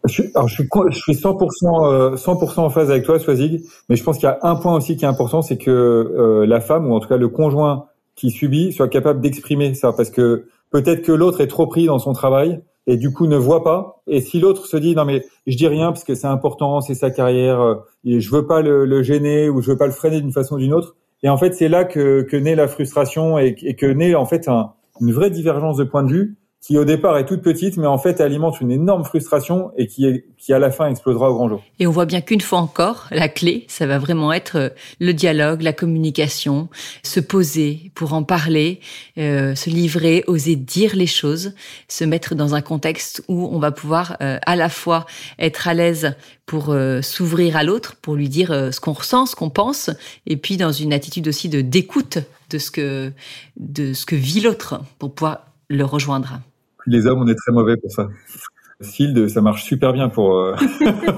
[0.05, 3.95] Je suis, alors je suis, je suis 100%, 100% en phase avec toi, Swazig, mais
[3.95, 6.89] je pense qu'il y a un point aussi qui est important, c'est que la femme,
[6.89, 7.85] ou en tout cas le conjoint
[8.15, 11.99] qui subit, soit capable d'exprimer ça, parce que Peut-être que l'autre est trop pris dans
[11.99, 14.01] son travail et du coup ne voit pas.
[14.07, 16.95] Et si l'autre se dit non mais je dis rien parce que c'est important, c'est
[16.95, 20.21] sa carrière, euh, et je veux pas le, gêner ou je veux pas le freiner
[20.21, 20.95] d'une façon ou d'une autre.
[21.23, 24.47] Et en fait c'est là que, que naît la frustration et, que naît en fait
[24.47, 27.87] un, une vraie divergence de point de vue qui au départ est toute petite, mais
[27.87, 31.33] en fait alimente une énorme frustration et qui, est, qui à la fin explosera au
[31.33, 31.63] grand jour.
[31.79, 34.69] Et on voit bien qu'une fois encore, la clé, ça va vraiment être euh,
[34.99, 36.69] le dialogue, la communication,
[37.01, 38.79] se poser pour en parler,
[39.17, 41.55] euh, se livrer, oser dire les choses,
[41.87, 45.07] se mettre dans un contexte où on va pouvoir euh, à la fois
[45.39, 49.35] être à l'aise pour euh, s'ouvrir à l'autre, pour lui dire ce qu'on ressent, ce
[49.35, 49.89] qu'on pense,
[50.27, 52.19] et puis dans une attitude aussi de d'écoute
[52.51, 53.11] de ce que
[53.57, 56.39] de ce que vit l'autre, pour pouvoir le rejoindre
[56.87, 58.07] les hommes, on est très mauvais pour ça.
[58.83, 60.55] Field, ça marche super bien pour euh,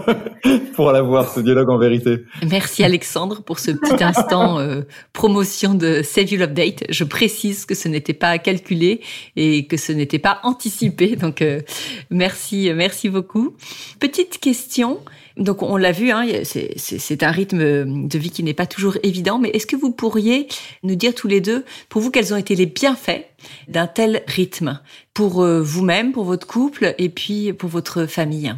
[0.76, 2.26] pour l'avoir ce dialogue en vérité.
[2.50, 4.82] Merci Alexandre pour ce petit instant euh,
[5.14, 6.84] promotion de Save You Update.
[6.90, 9.02] Je précise que ce n'était pas calculé
[9.36, 11.16] et que ce n'était pas anticipé.
[11.16, 11.62] Donc euh,
[12.10, 13.56] merci merci beaucoup.
[14.00, 15.00] Petite question.
[15.38, 19.40] Donc on l'a vu, hein, c'est un rythme de vie qui n'est pas toujours évident,
[19.40, 20.48] mais est-ce que vous pourriez
[20.84, 23.26] nous dire tous les deux, pour vous, quels ont été les bienfaits
[23.68, 24.80] d'un tel rythme?
[25.14, 28.54] Pour euh, vous-même, pour votre couple et puis pour votre famille?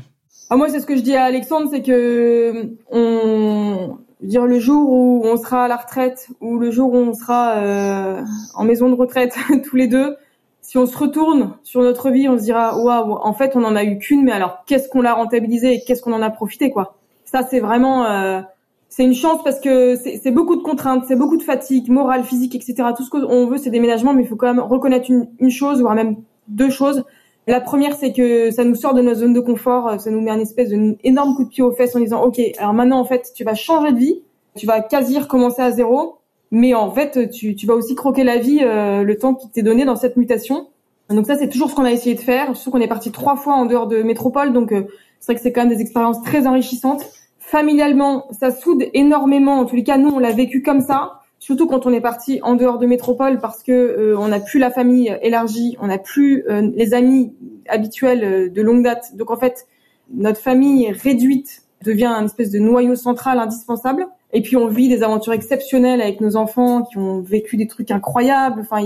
[0.49, 4.89] Ah, moi, c'est ce que je dis à Alexandre, c'est que on, dire le jour
[4.89, 8.21] où on sera à la retraite ou le jour où on sera euh,
[8.53, 10.15] en maison de retraite tous les deux,
[10.65, 13.75] si on se retourne sur notre vie, on se dira waouh, en fait, on en
[13.75, 16.71] a eu qu'une, mais alors qu'est-ce qu'on l'a rentabilisé et qu'est-ce qu'on en a profité
[16.71, 16.95] quoi?
[17.23, 18.41] Ça, c'est vraiment euh,
[18.89, 22.55] c'est une chance parce que c'est beaucoup de contraintes, c'est beaucoup de fatigue morale, physique,
[22.55, 22.89] etc.
[22.97, 25.93] Tout ce qu'on veut, c'est déménagement, mais il faut quand même reconnaître une, chose, voire
[25.93, 26.15] même
[26.47, 27.03] deux choses.
[27.45, 30.31] La première, c'est que ça nous sort de notre zone de confort, ça nous met
[30.31, 33.05] un espèce de énorme coup de pied aux fesses en disant, OK, alors maintenant, en
[33.05, 34.23] fait, tu vas changer de vie,
[34.57, 36.17] tu vas quasi recommencer à zéro,
[36.51, 39.63] mais en fait, tu, tu vas aussi croquer la vie euh, le temps qui t'est
[39.63, 40.67] donné dans cette mutation.
[41.09, 42.55] Donc ça, c'est toujours ce qu'on a essayé de faire.
[42.55, 44.87] Surtout qu'on est parti trois fois en dehors de métropole, donc euh,
[45.19, 47.05] c'est vrai que c'est quand même des expériences très enrichissantes.
[47.39, 49.59] Familialement, ça soude énormément.
[49.59, 52.39] En tous les cas, nous, on l'a vécu comme ça surtout quand on est parti
[52.41, 55.99] en dehors de métropole parce que euh, on n'a plus la famille élargie, on n'a
[55.99, 57.35] plus euh, les amis
[57.69, 59.15] habituels euh, de longue date.
[59.15, 59.67] Donc en fait,
[60.11, 64.07] notre famille réduite devient un espèce de noyau central indispensable.
[64.33, 67.91] Et puis on vit des aventures exceptionnelles avec nos enfants qui ont vécu des trucs
[67.91, 68.61] incroyables.
[68.61, 68.81] Enfin,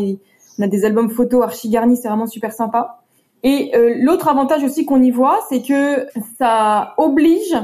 [0.58, 3.02] on a des albums photos archi garnis, c'est vraiment super sympa.
[3.43, 3.71] Et
[4.02, 7.56] l'autre avantage aussi qu'on y voit, c'est que ça oblige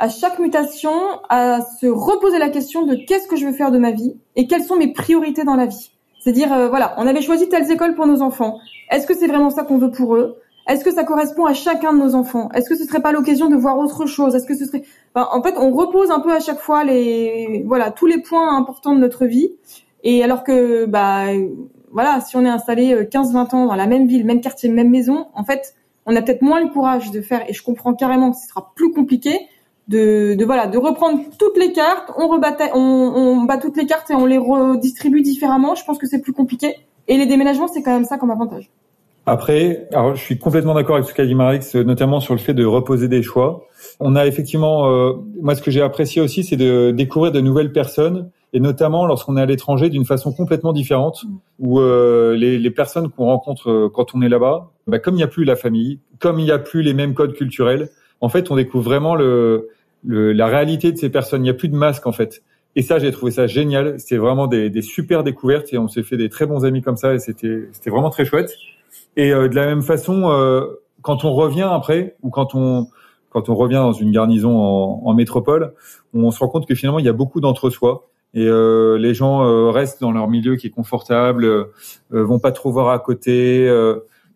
[0.00, 0.90] à chaque mutation
[1.28, 4.46] à se reposer la question de qu'est-ce que je veux faire de ma vie et
[4.46, 5.92] quelles sont mes priorités dans la vie.
[6.20, 8.58] C'est-à-dire, euh, voilà, on avait choisi telles écoles pour nos enfants.
[8.90, 10.38] Est-ce que c'est vraiment ça qu'on veut pour eux?
[10.68, 12.48] Est-ce que ça correspond à chacun de nos enfants?
[12.54, 14.34] Est-ce que ce serait pas l'occasion de voir autre chose?
[14.34, 14.82] Est-ce que ce serait,
[15.14, 18.94] en fait, on repose un peu à chaque fois les, voilà, tous les points importants
[18.94, 19.50] de notre vie.
[20.02, 21.26] Et alors que, bah,
[21.92, 24.90] voilà, si on est installé 15-20 euh, ans dans la même ville, même quartier, même
[24.90, 25.74] maison, en fait,
[26.06, 27.48] on a peut-être moins le courage de faire.
[27.48, 29.48] Et je comprends carrément que ce sera plus compliqué
[29.88, 34.14] de, voilà, de reprendre toutes les cartes, on rebat, on, bat toutes les cartes et
[34.14, 35.74] on les redistribue différemment.
[35.74, 36.76] Je pense que c'est plus compliqué.
[37.08, 38.70] Et les déménagements, c'est quand même ça comme avantage.
[39.30, 42.52] Après, alors je suis complètement d'accord avec ce qu'a dit Marix, notamment sur le fait
[42.52, 43.68] de reposer des choix.
[44.00, 47.70] On a effectivement, euh, moi ce que j'ai apprécié aussi, c'est de découvrir de nouvelles
[47.70, 51.36] personnes, et notamment lorsqu'on est à l'étranger d'une façon complètement différente, mm.
[51.60, 55.22] où euh, les, personnes qu'on rencontre euh, quand on est là-bas, bah, comme il n'y
[55.22, 57.88] a plus la famille, comme il n'y a plus les mêmes codes culturels,
[58.20, 59.68] en fait on découvre vraiment le,
[60.04, 61.42] le, la réalité de ces personnes.
[61.42, 62.42] Il n'y a plus de masque en fait.
[62.74, 64.00] Et ça, j'ai trouvé ça génial.
[64.00, 66.96] C'était vraiment des, des, super découvertes et on s'est fait des très bons amis comme
[66.96, 68.56] ça et c'était c'était vraiment très chouette.
[69.16, 70.66] Et euh, de la même façon, euh,
[71.02, 72.88] quand on revient après ou quand on
[73.30, 75.74] quand on revient dans une garnison en, en métropole,
[76.14, 79.44] on se rend compte que finalement il y a beaucoup d'entre-soi et euh, les gens
[79.44, 81.66] euh, restent dans leur milieu qui est confortable, euh,
[82.10, 83.68] vont pas trop voir à côté.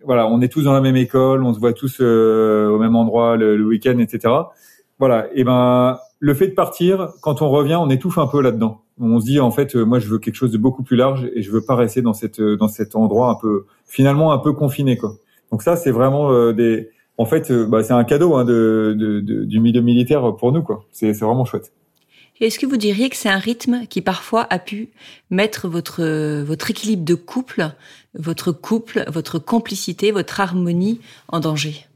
[0.04, 3.36] voilà, on est tous dans la même école, on se voit tous au même endroit
[3.36, 4.32] le, le week-end, etc
[4.98, 8.80] voilà, et ben le fait de partir, quand on revient, on étouffe un peu là-dedans.
[9.00, 11.28] On se dit en fait, euh, moi je veux quelque chose de beaucoup plus large
[11.34, 14.38] et je veux pas rester dans cette euh, dans cet endroit un peu finalement un
[14.38, 15.16] peu confiné quoi.
[15.50, 19.20] Donc ça c'est vraiment euh, des en fait bah, c'est un cadeau hein, de, de,
[19.20, 20.84] de, du milieu militaire pour nous quoi.
[20.92, 21.72] C'est c'est vraiment chouette.
[22.40, 24.90] Est-ce que vous diriez que c'est un rythme qui parfois a pu
[25.30, 27.70] mettre votre votre équilibre de couple,
[28.14, 31.86] votre couple, votre complicité, votre harmonie en danger?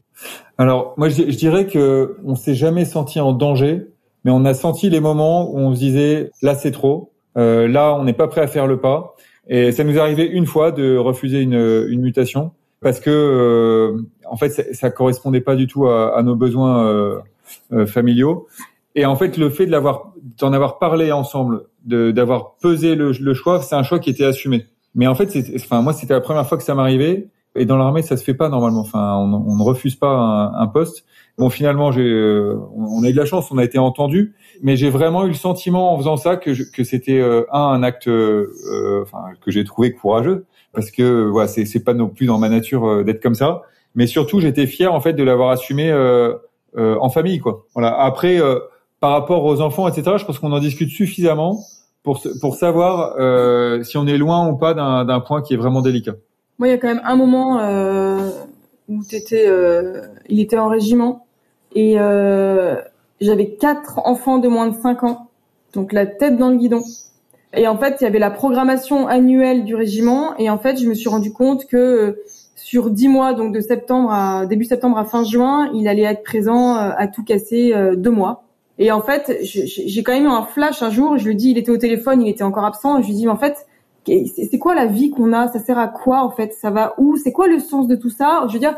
[0.57, 3.87] Alors, moi, je, dirais que on s'est jamais senti en danger,
[4.23, 7.95] mais on a senti les moments où on se disait là c'est trop, euh, là
[7.95, 9.15] on n'est pas prêt à faire le pas.
[9.47, 12.51] Et ça nous est arrivé une fois de refuser une, une mutation
[12.81, 16.85] parce que euh, en fait ça, ça, correspondait pas du tout à, à nos besoins
[16.85, 17.19] euh,
[17.73, 18.47] euh familiaux.
[18.95, 23.33] Et en fait, le fait de l'avoir, d'en avoir parlé ensemble, d'avoir pesé le, le
[23.33, 24.65] choix, c'est un choix qui était assumé.
[24.95, 28.01] Mais en fait, enfin moi, c'était la première fois que ça m'arrivait et dans l'armée,
[28.01, 28.81] ça se fait pas normalement.
[28.81, 31.05] Enfin, on, on ne refuse pas un, un poste.
[31.39, 34.75] Bon, finalement, j'ai, euh, on a eu de la chance, on a été entendu, mais
[34.75, 38.07] j'ai vraiment eu le sentiment en faisant ça que, que c'était euh, un, un acte,
[38.07, 42.37] euh, enfin, que j'ai trouvé courageux, parce que voilà, c'est, c'est pas non plus dans
[42.37, 43.61] ma nature d'être comme ça.
[43.95, 45.91] Mais surtout, j'étais fier en fait de l'avoir assumé
[46.77, 47.65] en famille, quoi.
[47.73, 47.99] Voilà.
[47.99, 48.39] Après,
[48.99, 51.57] par rapport aux enfants, etc., je pense qu'on en discute suffisamment
[52.03, 53.15] pour pour savoir
[53.83, 56.13] si on est loin ou pas d'un, d'un point qui est vraiment délicat.
[56.59, 58.31] Moi, il y a quand même un moment euh,
[58.89, 61.25] où t'étais, euh, il était en régiment
[61.75, 62.75] et euh,
[63.21, 65.27] j'avais quatre enfants de moins de 5 ans,
[65.73, 66.81] donc la tête dans le guidon.
[67.53, 70.87] Et en fait, il y avait la programmation annuelle du régiment et en fait, je
[70.87, 72.23] me suis rendu compte que euh,
[72.55, 76.23] sur dix mois, donc de septembre à début septembre à fin juin, il allait être
[76.23, 78.43] présent euh, à tout casser deux mois.
[78.77, 81.17] Et en fait, j'ai quand même eu un flash un jour.
[81.17, 83.01] Je lui dis, il était au téléphone, il était encore absent.
[83.01, 83.67] Je lui dis, en fait,
[84.05, 85.47] c'est quoi la vie qu'on a?
[85.49, 86.53] Ça sert à quoi en fait?
[86.53, 87.17] Ça va où?
[87.17, 88.45] C'est quoi le sens de tout ça?
[88.47, 88.75] Je veux dire,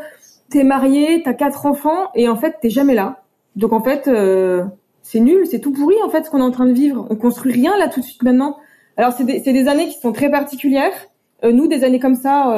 [0.52, 3.22] t'es marié, t'as quatre enfants et en fait t'es jamais là.
[3.56, 4.64] Donc en fait, euh,
[5.02, 7.06] c'est nul, c'est tout pourri en fait ce qu'on est en train de vivre.
[7.10, 8.56] On construit rien là tout de suite maintenant.
[8.96, 10.92] Alors c'est des, des, années qui sont très particulières.
[11.42, 12.48] nous, des années comme ça,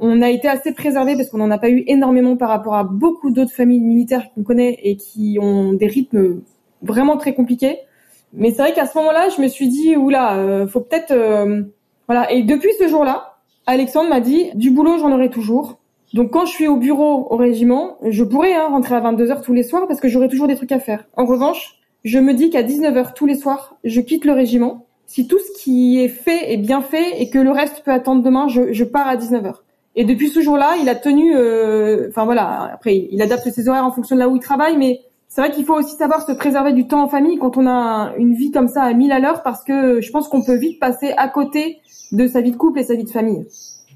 [0.00, 2.84] on a été assez préservés parce qu'on n'en a pas eu énormément par rapport à
[2.84, 6.40] beaucoup d'autres familles militaires qu'on connaît et qui ont des rythmes
[6.82, 7.80] vraiment très compliqués.
[8.32, 11.62] Mais c'est vrai qu'à ce moment-là, je me suis dit, oula, euh, faut peut-être, euh,
[12.06, 12.30] voilà.
[12.32, 15.78] Et depuis ce jour-là, Alexandre m'a dit, du boulot, j'en aurai toujours.
[16.14, 19.42] Donc quand je suis au bureau au régiment, je pourrais hein, rentrer à 22 h
[19.42, 21.04] tous les soirs parce que j'aurai toujours des trucs à faire.
[21.16, 24.86] En revanche, je me dis qu'à 19 h tous les soirs, je quitte le régiment.
[25.06, 28.22] Si tout ce qui est fait est bien fait et que le reste peut attendre
[28.22, 29.54] demain, je, je pars à 19 h
[29.96, 33.84] Et depuis ce jour-là, il a tenu, euh, enfin voilà, après il adapte ses horaires
[33.84, 36.32] en fonction de là où il travaille, mais c'est vrai qu'il faut aussi savoir se
[36.32, 39.18] préserver du temps en famille quand on a une vie comme ça à mille à
[39.18, 41.78] l'heure parce que je pense qu'on peut vite passer à côté
[42.12, 43.46] de sa vie de couple et sa vie de famille.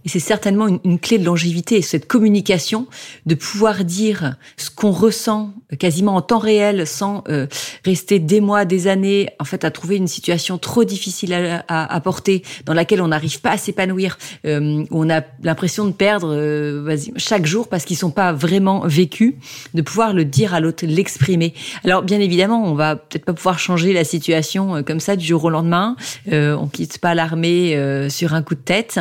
[0.04, 2.86] Et c'est certainement une, clé de longévité, cette communication,
[3.26, 7.46] de pouvoir dire ce qu'on ressent quasiment en temps réel, sans euh,
[7.84, 12.00] rester des mois, des années, en fait, à trouver une situation trop difficile à, à,
[12.00, 16.34] porter, dans laquelle on n'arrive pas à s'épanouir, euh, où on a l'impression de perdre
[16.34, 19.34] euh, chaque jour parce qu'ils sont pas vraiment vécus,
[19.74, 21.52] de pouvoir le dire à l'autre, l'exprimer.
[21.84, 25.26] Alors, bien évidemment, on va peut-être pas pouvoir changer la situation euh, comme ça du
[25.26, 25.96] jour au lendemain.
[26.30, 29.00] on quitte pas l'armée sur un coup de tête.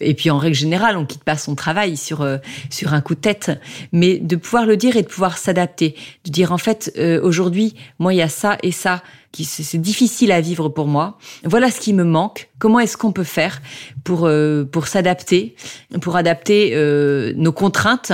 [0.00, 2.38] Et puis en règle générale, on quitte pas son travail sur euh,
[2.68, 3.52] sur un coup de tête,
[3.92, 7.74] mais de pouvoir le dire et de pouvoir s'adapter, de dire en fait euh, aujourd'hui,
[7.98, 11.18] moi il y a ça et ça qui c'est difficile à vivre pour moi.
[11.44, 12.48] Voilà ce qui me manque.
[12.58, 13.62] Comment est-ce qu'on peut faire
[14.02, 15.54] pour euh, pour s'adapter,
[16.00, 16.74] pour adapter
[17.36, 18.12] nos contraintes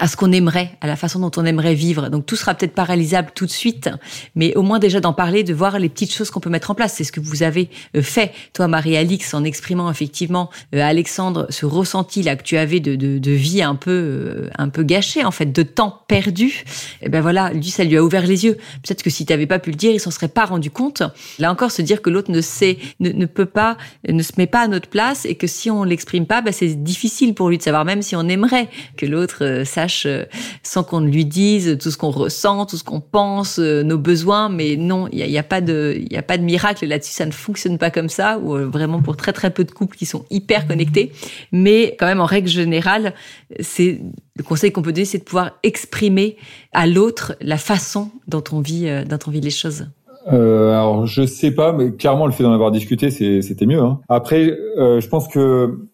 [0.00, 2.08] à ce qu'on aimerait, à la façon dont on aimerait vivre.
[2.08, 3.90] Donc tout sera peut-être pas réalisable tout de suite,
[4.34, 6.74] mais au moins déjà d'en parler, de voir les petites choses qu'on peut mettre en
[6.74, 6.94] place.
[6.94, 11.66] C'est ce que vous avez euh, fait, toi Marie-Alix, en exprimant effectivement, euh, Alexandre, ce
[11.66, 15.22] ressenti là que tu avais de, de, de vie un peu euh, un peu gâché
[15.22, 16.46] en fait, de temps perdu.
[16.46, 18.54] Et eh ben voilà, lui ça lui a ouvert les yeux.
[18.54, 21.02] Peut-être que si tu n'avais pas pu le dire, il s'en serait pas rendu compte.
[21.38, 23.76] Là encore, se dire que l'autre ne sait, ne, ne, peut pas,
[24.08, 26.82] ne se met pas à notre place et que si on l'exprime pas, ben, c'est
[26.82, 30.24] difficile pour lui de savoir, même si on aimerait que l'autre sache euh,
[30.62, 34.48] sans qu'on lui dise tout ce qu'on ressent, tout ce qu'on pense, euh, nos besoins.
[34.48, 37.12] Mais non, il n'y a, a, pas de, a miracle là-dessus.
[37.12, 38.38] Ça ne fonctionne pas comme ça.
[38.38, 41.12] Ou euh, vraiment pour très très peu de couples qui sont hyper connectés.
[41.52, 43.14] Mais quand même, en règle générale,
[43.58, 46.36] le conseil qu'on peut donner, c'est de pouvoir exprimer
[46.72, 49.86] à l'autre la façon dont on vit, dont on vit les choses.
[50.26, 53.80] Alors je sais pas, mais clairement le fait d'en avoir discuté, c'était mieux.
[53.80, 54.00] Hein.
[54.08, 55.89] Après, je pense que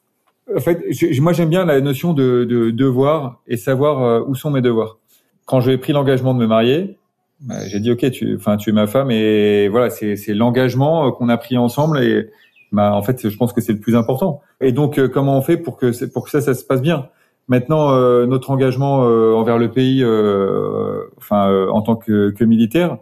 [0.55, 0.81] en fait,
[1.21, 4.99] moi j'aime bien la notion de, de, devoir et savoir euh, où sont mes devoirs.
[5.45, 6.99] Quand j'ai pris l'engagement de me marier,
[7.41, 11.11] bah, j'ai dit ok, tu, enfin tu es ma femme et voilà, c'est l'engagement euh,
[11.11, 12.31] qu'on a pris ensemble et
[12.73, 14.41] bah, en fait je pense que c'est le plus important.
[14.61, 17.09] Et donc euh, comment on fait pour que pour que ça ça se passe bien?
[17.49, 17.93] Maintenant
[18.27, 20.05] notre engagement envers le pays,
[21.17, 22.99] enfin en tant que, que militaire,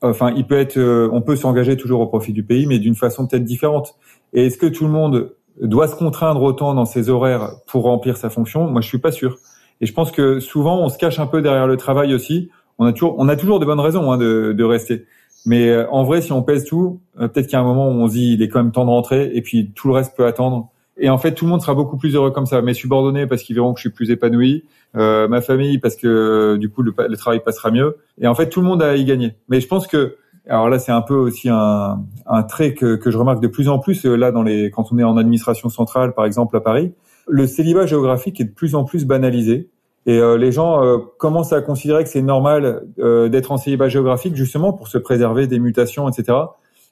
[0.00, 0.78] enfin il peut être,
[1.10, 3.96] on peut s'engager toujours au profit du pays, mais d'une façon peut-être différente.
[4.32, 8.16] Et est-ce que tout le monde doit se contraindre autant dans ses horaires pour remplir
[8.16, 9.36] sa fonction, moi je suis pas sûr.
[9.80, 12.50] Et je pense que souvent on se cache un peu derrière le travail aussi.
[12.78, 15.06] On a toujours, on a toujours de bonnes raisons hein, de, de, rester.
[15.46, 17.88] Mais euh, en vrai, si on pèse tout, euh, peut-être qu'il y a un moment
[17.88, 19.94] où on se dit il est quand même temps de rentrer et puis tout le
[19.94, 20.70] reste peut attendre.
[20.96, 22.62] Et en fait, tout le monde sera beaucoup plus heureux comme ça.
[22.62, 24.64] Mes subordonnés parce qu'ils verront que je suis plus épanoui,
[24.96, 27.96] euh, ma famille parce que du coup le, le, travail passera mieux.
[28.20, 29.34] Et en fait, tout le monde a y gagner.
[29.48, 30.16] Mais je pense que
[30.48, 33.68] alors là, c'est un peu aussi un, un trait que, que, je remarque de plus
[33.68, 36.60] en plus euh, là dans les quand on est en administration centrale, par exemple à
[36.60, 36.92] Paris.
[37.26, 39.70] Le célibat géographique est de plus en plus banalisé
[40.06, 44.36] et euh, les gens euh, commencent à considérer que c'est normal d'être en célibat géographique
[44.36, 46.36] justement pour se préserver des mutations, etc.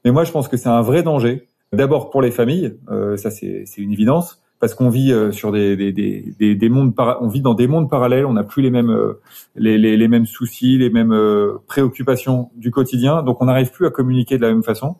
[0.04, 1.48] Mais moi, je pense que c'est un vrai danger.
[1.72, 2.74] D'abord pour les familles,
[3.16, 7.26] ça c'est une évidence parce qu'on vit euh, sur des, des, des, des mondes on
[7.26, 9.20] vit dans des mondes parallèles, on n'a plus les mêmes euh,
[9.56, 13.88] les, les, les, mêmes soucis, les mêmes euh, préoccupations du quotidien, donc on n'arrive plus
[13.88, 14.94] à communiquer de la même façon.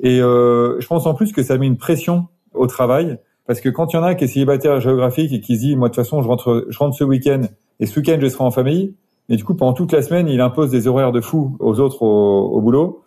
[0.00, 3.68] Et euh, je pense en plus que ça met une pression au travail, parce que
[3.68, 5.94] quand il y en a qui est célibataire géographique et qui se dit moi de
[5.94, 7.40] toute façon je rentre je rentre ce week-end
[7.80, 8.94] et ce week-end je serai en famille,
[9.28, 12.02] et du coup pendant toute la semaine il impose des horaires de fou aux autres
[12.02, 13.02] au, au boulot.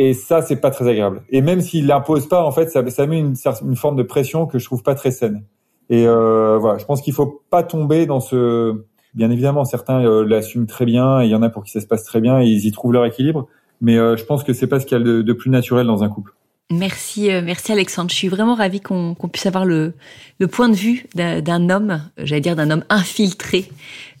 [0.00, 1.22] Et ça, c'est pas très agréable.
[1.28, 4.60] Et même s'il l'impose pas, en fait, ça, met une, une, forme de pression que
[4.60, 5.42] je trouve pas très saine.
[5.90, 8.84] Et euh, voilà, je pense qu'il faut pas tomber dans ce.
[9.14, 11.80] Bien évidemment, certains euh, l'assument très bien, et il y en a pour qui ça
[11.80, 13.48] se passe très bien, et ils y trouvent leur équilibre.
[13.80, 16.04] Mais euh, je pense que c'est pas ce qu'il y a de, plus naturel dans
[16.04, 16.32] un couple.
[16.70, 18.10] Merci, euh, merci Alexandre.
[18.10, 19.94] Je suis vraiment ravie qu'on puisse avoir le,
[20.38, 23.70] le point de vue d'un homme, j'allais dire d'un homme infiltré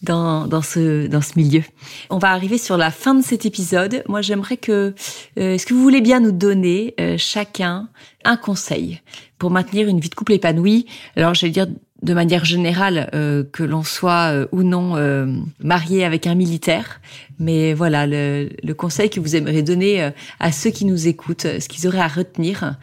[0.02, 1.62] dans, dans, ce, dans ce milieu.
[2.08, 4.02] On va arriver sur la fin de cet épisode.
[4.08, 4.94] Moi, j'aimerais que,
[5.38, 7.90] euh, est-ce que vous voulez bien nous donner euh, chacun
[8.24, 9.02] un conseil
[9.38, 10.86] pour maintenir une vie de couple épanouie?
[11.16, 11.66] Alors, j'allais dire
[12.02, 15.26] de manière générale, euh, que l'on soit euh, ou non euh,
[15.62, 17.00] marié avec un militaire.
[17.38, 21.68] Mais voilà, le, le, conseil que vous aimeriez donner à ceux qui nous écoutent, ce
[21.68, 22.74] qu'ils auraient à retenir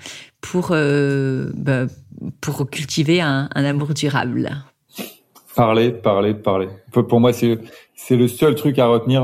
[0.41, 1.85] pour, bah,
[2.39, 4.51] pour cultiver un, un amour durable
[5.55, 6.67] Parler, parler, parler.
[6.91, 7.59] Pour moi, c'est
[7.95, 9.23] c'est le seul truc à retenir.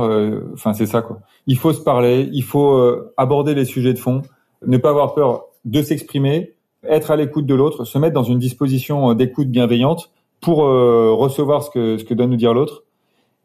[0.53, 1.19] Enfin, c'est ça quoi.
[1.47, 4.21] Il faut se parler, il faut aborder les sujets de fond,
[4.65, 6.55] ne pas avoir peur de s'exprimer,
[6.87, 11.69] être à l'écoute de l'autre, se mettre dans une disposition d'écoute bienveillante pour recevoir ce
[11.69, 12.83] que ce que doit nous dire l'autre.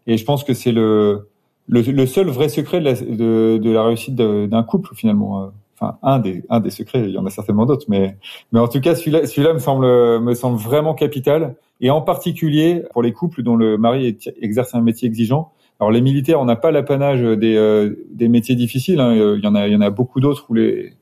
[0.06, 1.28] Et je pense que c'est le
[1.68, 5.42] le, seul vrai secret de la, de, de la réussite d'un couple finalement.
[5.42, 5.46] Euh,
[5.78, 7.00] enfin, un des un des secrets.
[7.00, 8.16] Il y en a certainement d'autres, mais
[8.52, 9.86] mais en tout cas, celui-là celui-là me semble
[10.20, 11.56] me semble vraiment capital.
[11.80, 15.52] Et en particulier pour les couples dont le mari exerce un métier exigeant.
[15.78, 19.00] Alors les militaires, on n'a pas l'apanage des euh, des métiers difficiles.
[19.00, 19.14] Hein.
[19.14, 20.94] Il y en a il y en a beaucoup d'autres où les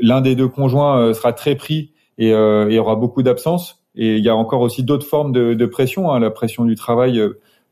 [0.00, 3.82] l'un des deux conjoints euh, sera très pris et, et il y aura beaucoup d'absence.
[3.94, 6.76] Et il y a encore aussi d'autres formes de, de pression, hein, la pression du
[6.76, 7.20] travail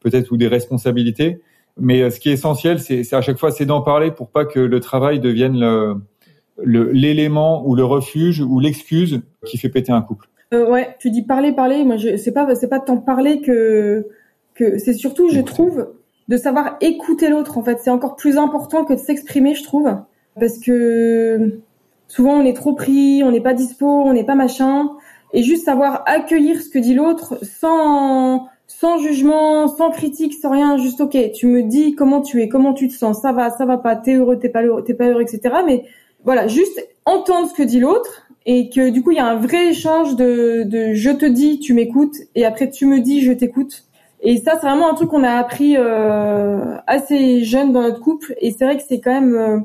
[0.00, 1.40] peut-être ou des responsabilités.
[1.78, 4.44] Mais euh, ce qui est essentiel, c'est à chaque fois, c'est d'en parler pour pas
[4.44, 6.00] que le travail devienne
[6.62, 10.28] l'élément ou le refuge ou l'excuse qui fait péter un couple.
[10.52, 11.84] Euh, ouais, tu dis parler, parler.
[11.84, 14.06] Moi, c'est pas, c'est pas tant parler que
[14.54, 15.88] que c'est surtout, je trouve,
[16.30, 17.58] de savoir écouter l'autre.
[17.58, 19.90] En fait, c'est encore plus important que de s'exprimer, je trouve,
[20.38, 21.58] parce que
[22.06, 24.90] souvent on est trop pris, on n'est pas dispo, on n'est pas machin,
[25.32, 30.78] et juste savoir accueillir ce que dit l'autre sans sans jugement, sans critique, sans rien,
[30.78, 33.66] juste ok, tu me dis comment tu es, comment tu te sens, ça va, ça
[33.66, 35.56] va pas, t'es heureux, t'es pas heureux, t'es pas heureux, etc.
[35.66, 35.84] Mais
[36.22, 38.28] voilà, juste entendre ce que dit l'autre.
[38.46, 41.58] Et que du coup il y a un vrai échange de, de je te dis,
[41.58, 42.16] tu m'écoutes.
[42.36, 43.89] Et après tu me dis, je t'écoute.
[44.22, 48.34] Et ça c'est vraiment un truc qu'on a appris euh, assez jeune dans notre couple
[48.40, 49.58] et c'est vrai que c'est quand même euh,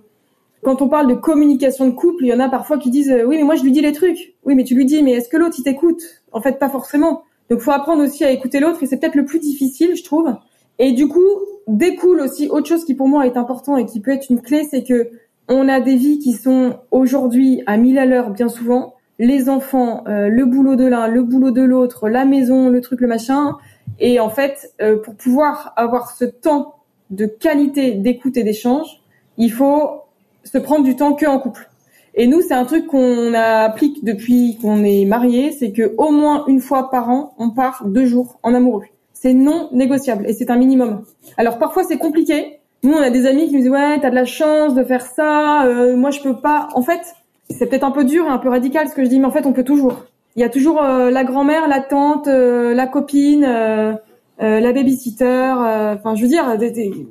[0.63, 3.23] quand on parle de communication de couple, il y en a parfois qui disent euh,
[3.25, 4.35] oui mais moi je lui dis les trucs.
[4.45, 6.01] Oui mais tu lui dis mais est-ce que l'autre il t'écoute?
[6.31, 7.23] En fait pas forcément.
[7.49, 10.35] Donc, faut apprendre aussi à écouter l'autre et c'est peut-être le plus difficile, je trouve.
[10.79, 11.19] Et du coup,
[11.67, 14.67] découle aussi autre chose qui pour moi est important et qui peut être une clé,
[14.69, 15.09] c'est que
[15.47, 18.95] on a des vies qui sont aujourd'hui à mille à l'heure bien souvent.
[19.19, 22.99] Les enfants, euh, le boulot de l'un, le boulot de l'autre, la maison, le truc,
[22.99, 23.55] le machin.
[23.99, 26.75] Et en fait, euh, pour pouvoir avoir ce temps
[27.09, 29.01] de qualité d'écoute et d'échange,
[29.37, 30.01] il faut
[30.43, 31.69] se prendre du temps que en couple.
[32.13, 36.45] Et nous, c'est un truc qu'on applique depuis qu'on est mariés, c'est que au moins
[36.47, 38.85] une fois par an, on part deux jours en amoureux.
[39.13, 41.03] C'est non négociable et c'est un minimum.
[41.35, 42.59] Alors parfois c'est compliqué.
[42.83, 45.05] Nous, on a des amis qui nous disent ouais, t'as de la chance de faire
[45.05, 45.65] ça.
[45.65, 46.69] Euh, moi, je peux pas.
[46.75, 47.01] En fait,
[47.49, 49.31] c'est peut-être un peu dur et un peu radical ce que je dis, mais en
[49.31, 50.05] fait, on peut toujours.
[50.35, 55.53] Il y a toujours euh, la grand-mère, la tante, euh, la copine, la babysitter.
[55.95, 57.07] Enfin, je veux dire, il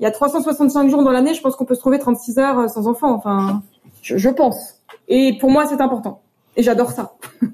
[0.00, 1.34] y a 365 jours dans l'année.
[1.34, 3.14] Je pense qu'on peut se trouver 36 heures sans enfant.
[3.14, 3.62] Enfin.
[4.14, 4.82] Je, pense.
[5.08, 6.22] Et pour moi, c'est important.
[6.56, 7.14] Et j'adore ça.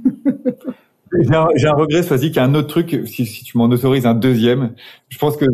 [1.57, 4.15] J'ai un, regret, Sois-y, qu'il y a un autre truc, si, tu m'en autorises un
[4.15, 4.73] deuxième.
[5.09, 5.45] Je pense que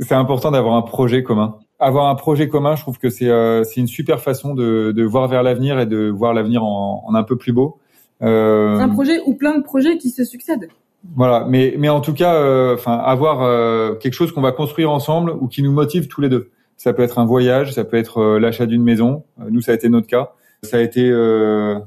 [0.00, 1.56] c'est important d'avoir un projet commun.
[1.80, 5.26] Avoir un projet commun, je trouve que c'est euh, une super façon de, de voir
[5.28, 7.78] vers l'avenir et de voir l'avenir en, en, un peu plus beau.
[8.22, 10.68] Euh, un projet ou plein de projets qui se succèdent.
[11.14, 14.90] Voilà, mais mais en tout cas, euh, enfin avoir euh, quelque chose qu'on va construire
[14.90, 16.50] ensemble ou qui nous motive tous les deux.
[16.76, 19.24] Ça peut être un voyage, ça peut être l'achat d'une maison.
[19.50, 21.78] nous, ça a été notre cas ça a été, euh,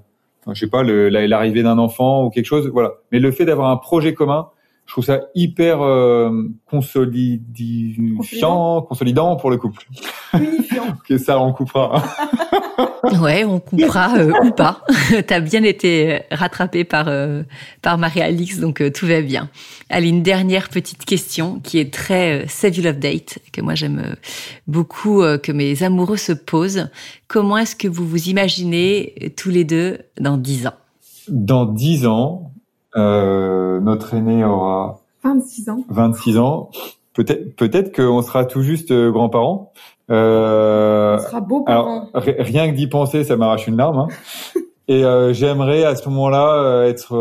[0.47, 2.93] je sais pas, l'arrivée d'un enfant ou quelque chose, voilà.
[3.11, 4.49] Mais le fait d'avoir un projet commun,
[4.91, 8.19] je trouve ça hyper euh, consolidant,
[8.81, 9.87] consolidant pour le couple.
[10.33, 12.03] ok, ça on coupera.
[13.21, 14.83] ouais, on coupera euh, ou pas.
[15.27, 17.43] T'as bien été rattrapé par euh,
[17.81, 19.49] par Marie-Alix, donc euh, tout va bien.
[19.89, 24.17] Allez, une dernière petite question qui est très Save You Love Date, que moi j'aime
[24.67, 26.89] beaucoup, que mes amoureux se posent.
[27.29, 30.75] Comment est-ce que vous vous imaginez tous les deux dans dix ans?
[31.29, 32.51] Dans dix ans,
[32.95, 35.83] euh, notre aîné aura 26 ans.
[35.89, 36.69] 26 ans.
[37.13, 39.73] Peut-être, peut-être qu'on sera tout juste euh, grands-parents.
[40.09, 42.09] Euh, On sera beaux-parents.
[42.13, 43.99] Rien que d'y penser, ça m'arrache une larme.
[43.99, 44.07] Hein.
[44.87, 47.15] Et euh, j'aimerais à ce moment-là euh, être.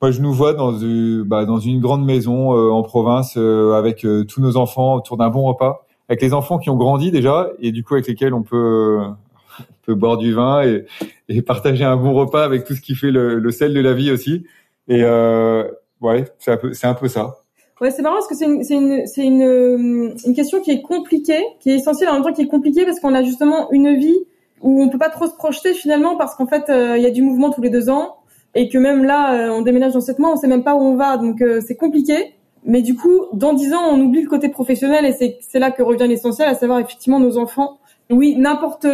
[0.00, 4.40] moi, je nous vois dans une, bah, dans une grande maison en province avec tous
[4.40, 7.84] nos enfants autour d'un bon repas, avec les enfants qui ont grandi déjà et du
[7.84, 8.98] coup avec lesquels on peut
[9.60, 10.84] on peut boire du vin et,
[11.36, 14.10] et, partager un bon repas avec tout ce qui fait le, sel de la vie
[14.10, 14.44] aussi.
[14.88, 15.64] Et euh,
[16.00, 17.42] ouais, c'est un peu, c'est un peu ça.
[17.82, 20.70] Ouais, c'est marrant parce que c'est une, c'est une, c'est une, euh, une question qui
[20.70, 23.72] est compliquée, qui est essentielle en même temps qui est compliquée parce qu'on a justement
[23.72, 24.18] une vie
[24.60, 27.10] où on peut pas trop se projeter finalement parce qu'en fait euh, il y a
[27.10, 28.18] du mouvement tous les deux ans
[28.54, 30.80] et que même là euh, on déménage dans sept mois, on sait même pas où
[30.80, 32.34] on va donc c'est compliqué.
[32.64, 35.72] Mais du coup, dans dix ans, on oublie le côté professionnel et c'est, c'est là
[35.72, 37.80] que revient l'essentiel, à savoir effectivement nos enfants.
[38.08, 38.86] Oui, n'importe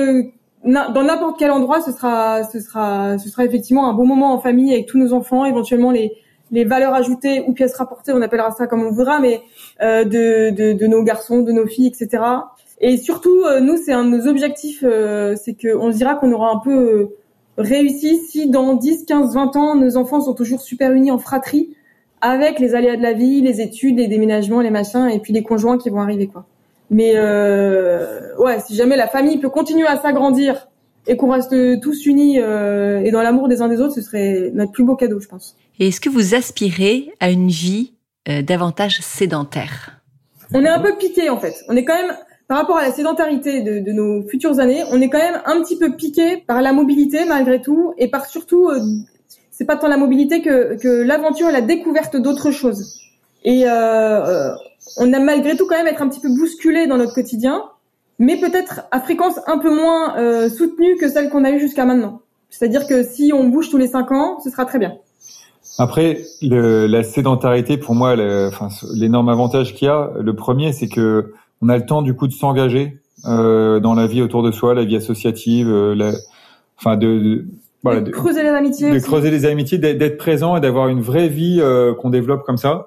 [0.65, 4.41] dans n'importe quel endroit, ce sera, ce sera, ce sera effectivement un bon moment en
[4.41, 6.13] famille avec tous nos enfants, éventuellement les,
[6.51, 9.43] les valeurs ajoutées ou pièces rapportées, on appellera ça comme on voudra, mais
[9.83, 12.23] euh, de, de, de, nos garçons, de nos filles, etc.
[12.81, 16.33] Et surtout, euh, nous, c'est un de nos objectifs, euh, c'est qu'on se dira qu'on
[16.33, 17.11] aura un peu
[17.57, 21.75] réussi si dans 10, 15, 20 ans, nos enfants sont toujours super unis en fratrie
[22.21, 25.43] avec les aléas de la vie, les études, les déménagements, les machins, et puis les
[25.43, 26.47] conjoints qui vont arriver, quoi.
[26.91, 30.69] Mais euh, ouais, si jamais la famille peut continuer à s'agrandir
[31.07, 34.51] et qu'on reste tous unis euh, et dans l'amour des uns des autres, ce serait
[34.55, 35.57] notre plus beau cadeau, je pense.
[35.79, 37.95] Et est-ce que vous aspirez à une vie
[38.29, 40.01] euh, davantage sédentaire?
[40.55, 41.55] On est un peu piqué en fait.
[41.69, 42.15] On est quand même
[42.49, 45.61] par rapport à la sédentarité de, de, nos futures années, on est quand même un
[45.61, 48.81] petit peu piqué par la mobilité malgré tout et par surtout, euh,
[49.51, 53.01] c'est pas tant la mobilité que, que l'aventure et la découverte d'autres choses.
[53.45, 54.55] Et euh, euh,
[54.97, 57.65] on a malgré tout quand même être un petit peu bousculé dans notre quotidien,
[58.19, 61.85] mais peut-être à fréquence un peu moins euh, soutenue que celle qu'on a eue jusqu'à
[61.85, 62.21] maintenant.
[62.51, 64.95] C'est-à-dire que si on bouge tous les cinq ans, ce sera très bien.
[65.79, 68.17] Après, le, la sédentarité, pour moi,
[68.95, 71.33] l'énorme avantage qu'il y a, le premier, c'est que
[71.63, 74.75] on a le temps du coup de s'engager euh, dans la vie autour de soi,
[74.75, 76.13] la vie associative, euh, la,
[76.79, 77.45] enfin de, de
[77.83, 81.29] voilà, de, creuser les amitiés, de creuser les amitiés, d'être présent et d'avoir une vraie
[81.29, 82.87] vie euh, qu'on développe comme ça.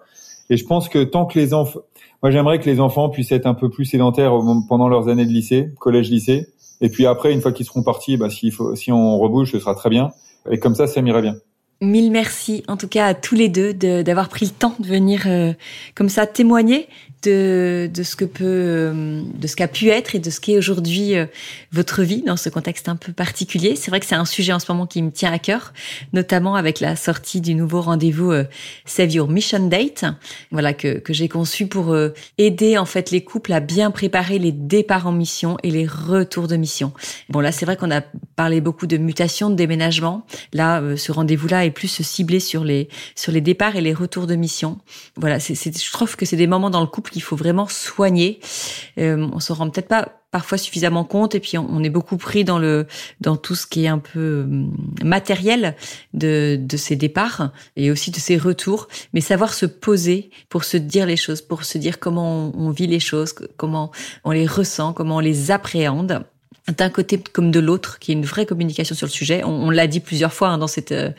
[0.50, 1.80] Et je pense que tant que les enfants,
[2.22, 4.34] moi j'aimerais que les enfants puissent être un peu plus sédentaires
[4.68, 6.48] pendant leurs années de lycée, collège-lycée,
[6.82, 9.60] et puis après une fois qu'ils seront partis, bah, s'il faut, si on rebouge, ce
[9.60, 10.12] sera très bien.
[10.50, 11.36] Et comme ça, ça m'irait bien.
[11.84, 15.24] Mille merci en tout cas à tous les deux d'avoir pris le temps de venir
[15.26, 15.54] euh,
[15.96, 16.88] comme ça témoigner
[17.24, 20.58] de, de ce que peut, euh, de ce qu'a pu être et de ce qu'est
[20.58, 21.26] aujourd'hui euh,
[21.72, 23.76] votre vie dans ce contexte un peu particulier.
[23.76, 25.74] C'est vrai que c'est un sujet en ce moment qui me tient à cœur,
[26.14, 28.46] notamment avec la sortie du nouveau rendez-vous euh,
[28.86, 30.06] Save Your Mission Date,
[30.52, 31.96] voilà que, que j'ai conçu pour
[32.38, 36.48] aider en fait les couples à bien préparer les départs en mission et les retours
[36.48, 36.94] de mission.
[37.30, 38.02] Bon là, c'est vrai qu'on a
[38.36, 40.26] parlé beaucoup de mutation, de déménagement.
[40.54, 44.36] Là, ce rendez-vous-là est plus ciblé sur les sur les départs et les retours de
[44.36, 44.80] mission.
[45.18, 48.40] Voilà, c'est, je trouve que c'est des moments dans le couple qu'il faut vraiment soigner.
[48.98, 52.46] Euh, on se rend peut-être pas parfois suffisamment compte et puis on, est beaucoup pris
[52.46, 52.88] dans le
[53.20, 55.76] dans tout ce qui est un peu hum, matériel
[56.14, 60.78] de de ces départs et aussi de ces retours mais savoir se poser pour se
[60.78, 63.92] dire les choses pour se dire comment on vit les choses comment
[64.24, 66.24] on les ressent comment on les appréhende
[66.78, 69.44] d'un côté comme de l'autre, qui est une vraie communication sur le sujet.
[69.44, 71.10] On, l'a dit plusieurs fois hein, dans cette, euh,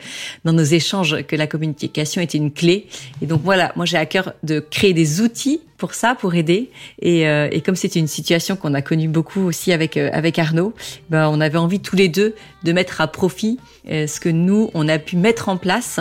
[0.45, 2.87] dans nos échanges que la communication était une clé.
[3.21, 6.69] Et donc voilà, moi j'ai à cœur de créer des outils pour ça, pour aider.
[7.01, 10.39] Et, euh, et comme c'était une situation qu'on a connue beaucoup aussi avec euh, avec
[10.39, 10.73] Arnaud,
[11.09, 13.59] ben on avait envie tous les deux de mettre à profit
[13.91, 15.99] euh, ce que nous on a pu mettre en place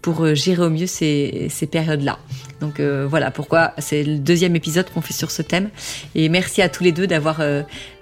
[0.00, 2.18] pour gérer au mieux ces ces périodes-là.
[2.60, 5.68] Donc voilà pourquoi c'est le deuxième épisode qu'on fait sur ce thème.
[6.14, 7.42] Et merci à tous les deux d'avoir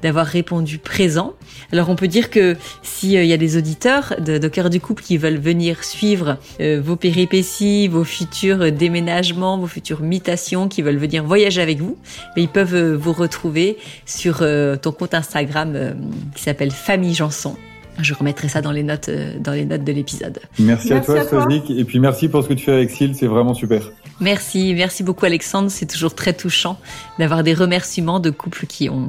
[0.02, 1.32] d'avoir répondu présent.
[1.72, 5.02] Alors on peut dire que s'il y a des auditeurs de, de cœur du couple
[5.02, 11.09] qui veulent venir suivre vos péripéties, vos futurs déménagements, vos futures mutations, qui veulent venir
[11.18, 11.96] voyager avec vous,
[12.36, 15.92] mais ils peuvent euh, vous retrouver sur euh, ton compte Instagram euh,
[16.34, 17.56] qui s'appelle Famille Janson.
[18.00, 20.38] Je remettrai ça dans les notes, dans les notes de l'épisode.
[20.58, 23.26] Merci, à toi, Sonic, et puis merci pour ce que tu fais avec Syl, c'est
[23.26, 23.82] vraiment super.
[24.20, 25.70] Merci, merci beaucoup, Alexandre.
[25.70, 26.78] C'est toujours très touchant
[27.18, 29.08] d'avoir des remerciements de couples qui ont,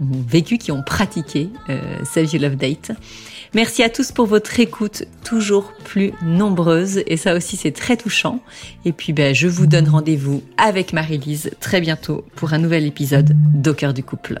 [0.00, 1.50] vécu, qui ont pratiqué
[2.02, 2.92] Save Your Love Date.
[3.54, 8.40] Merci à tous pour votre écoute, toujours plus nombreuse, et ça aussi c'est très touchant.
[8.86, 13.36] Et puis ben, je vous donne rendez-vous avec Marie-Lise très bientôt pour un nouvel épisode
[13.54, 14.40] d'Au du couple.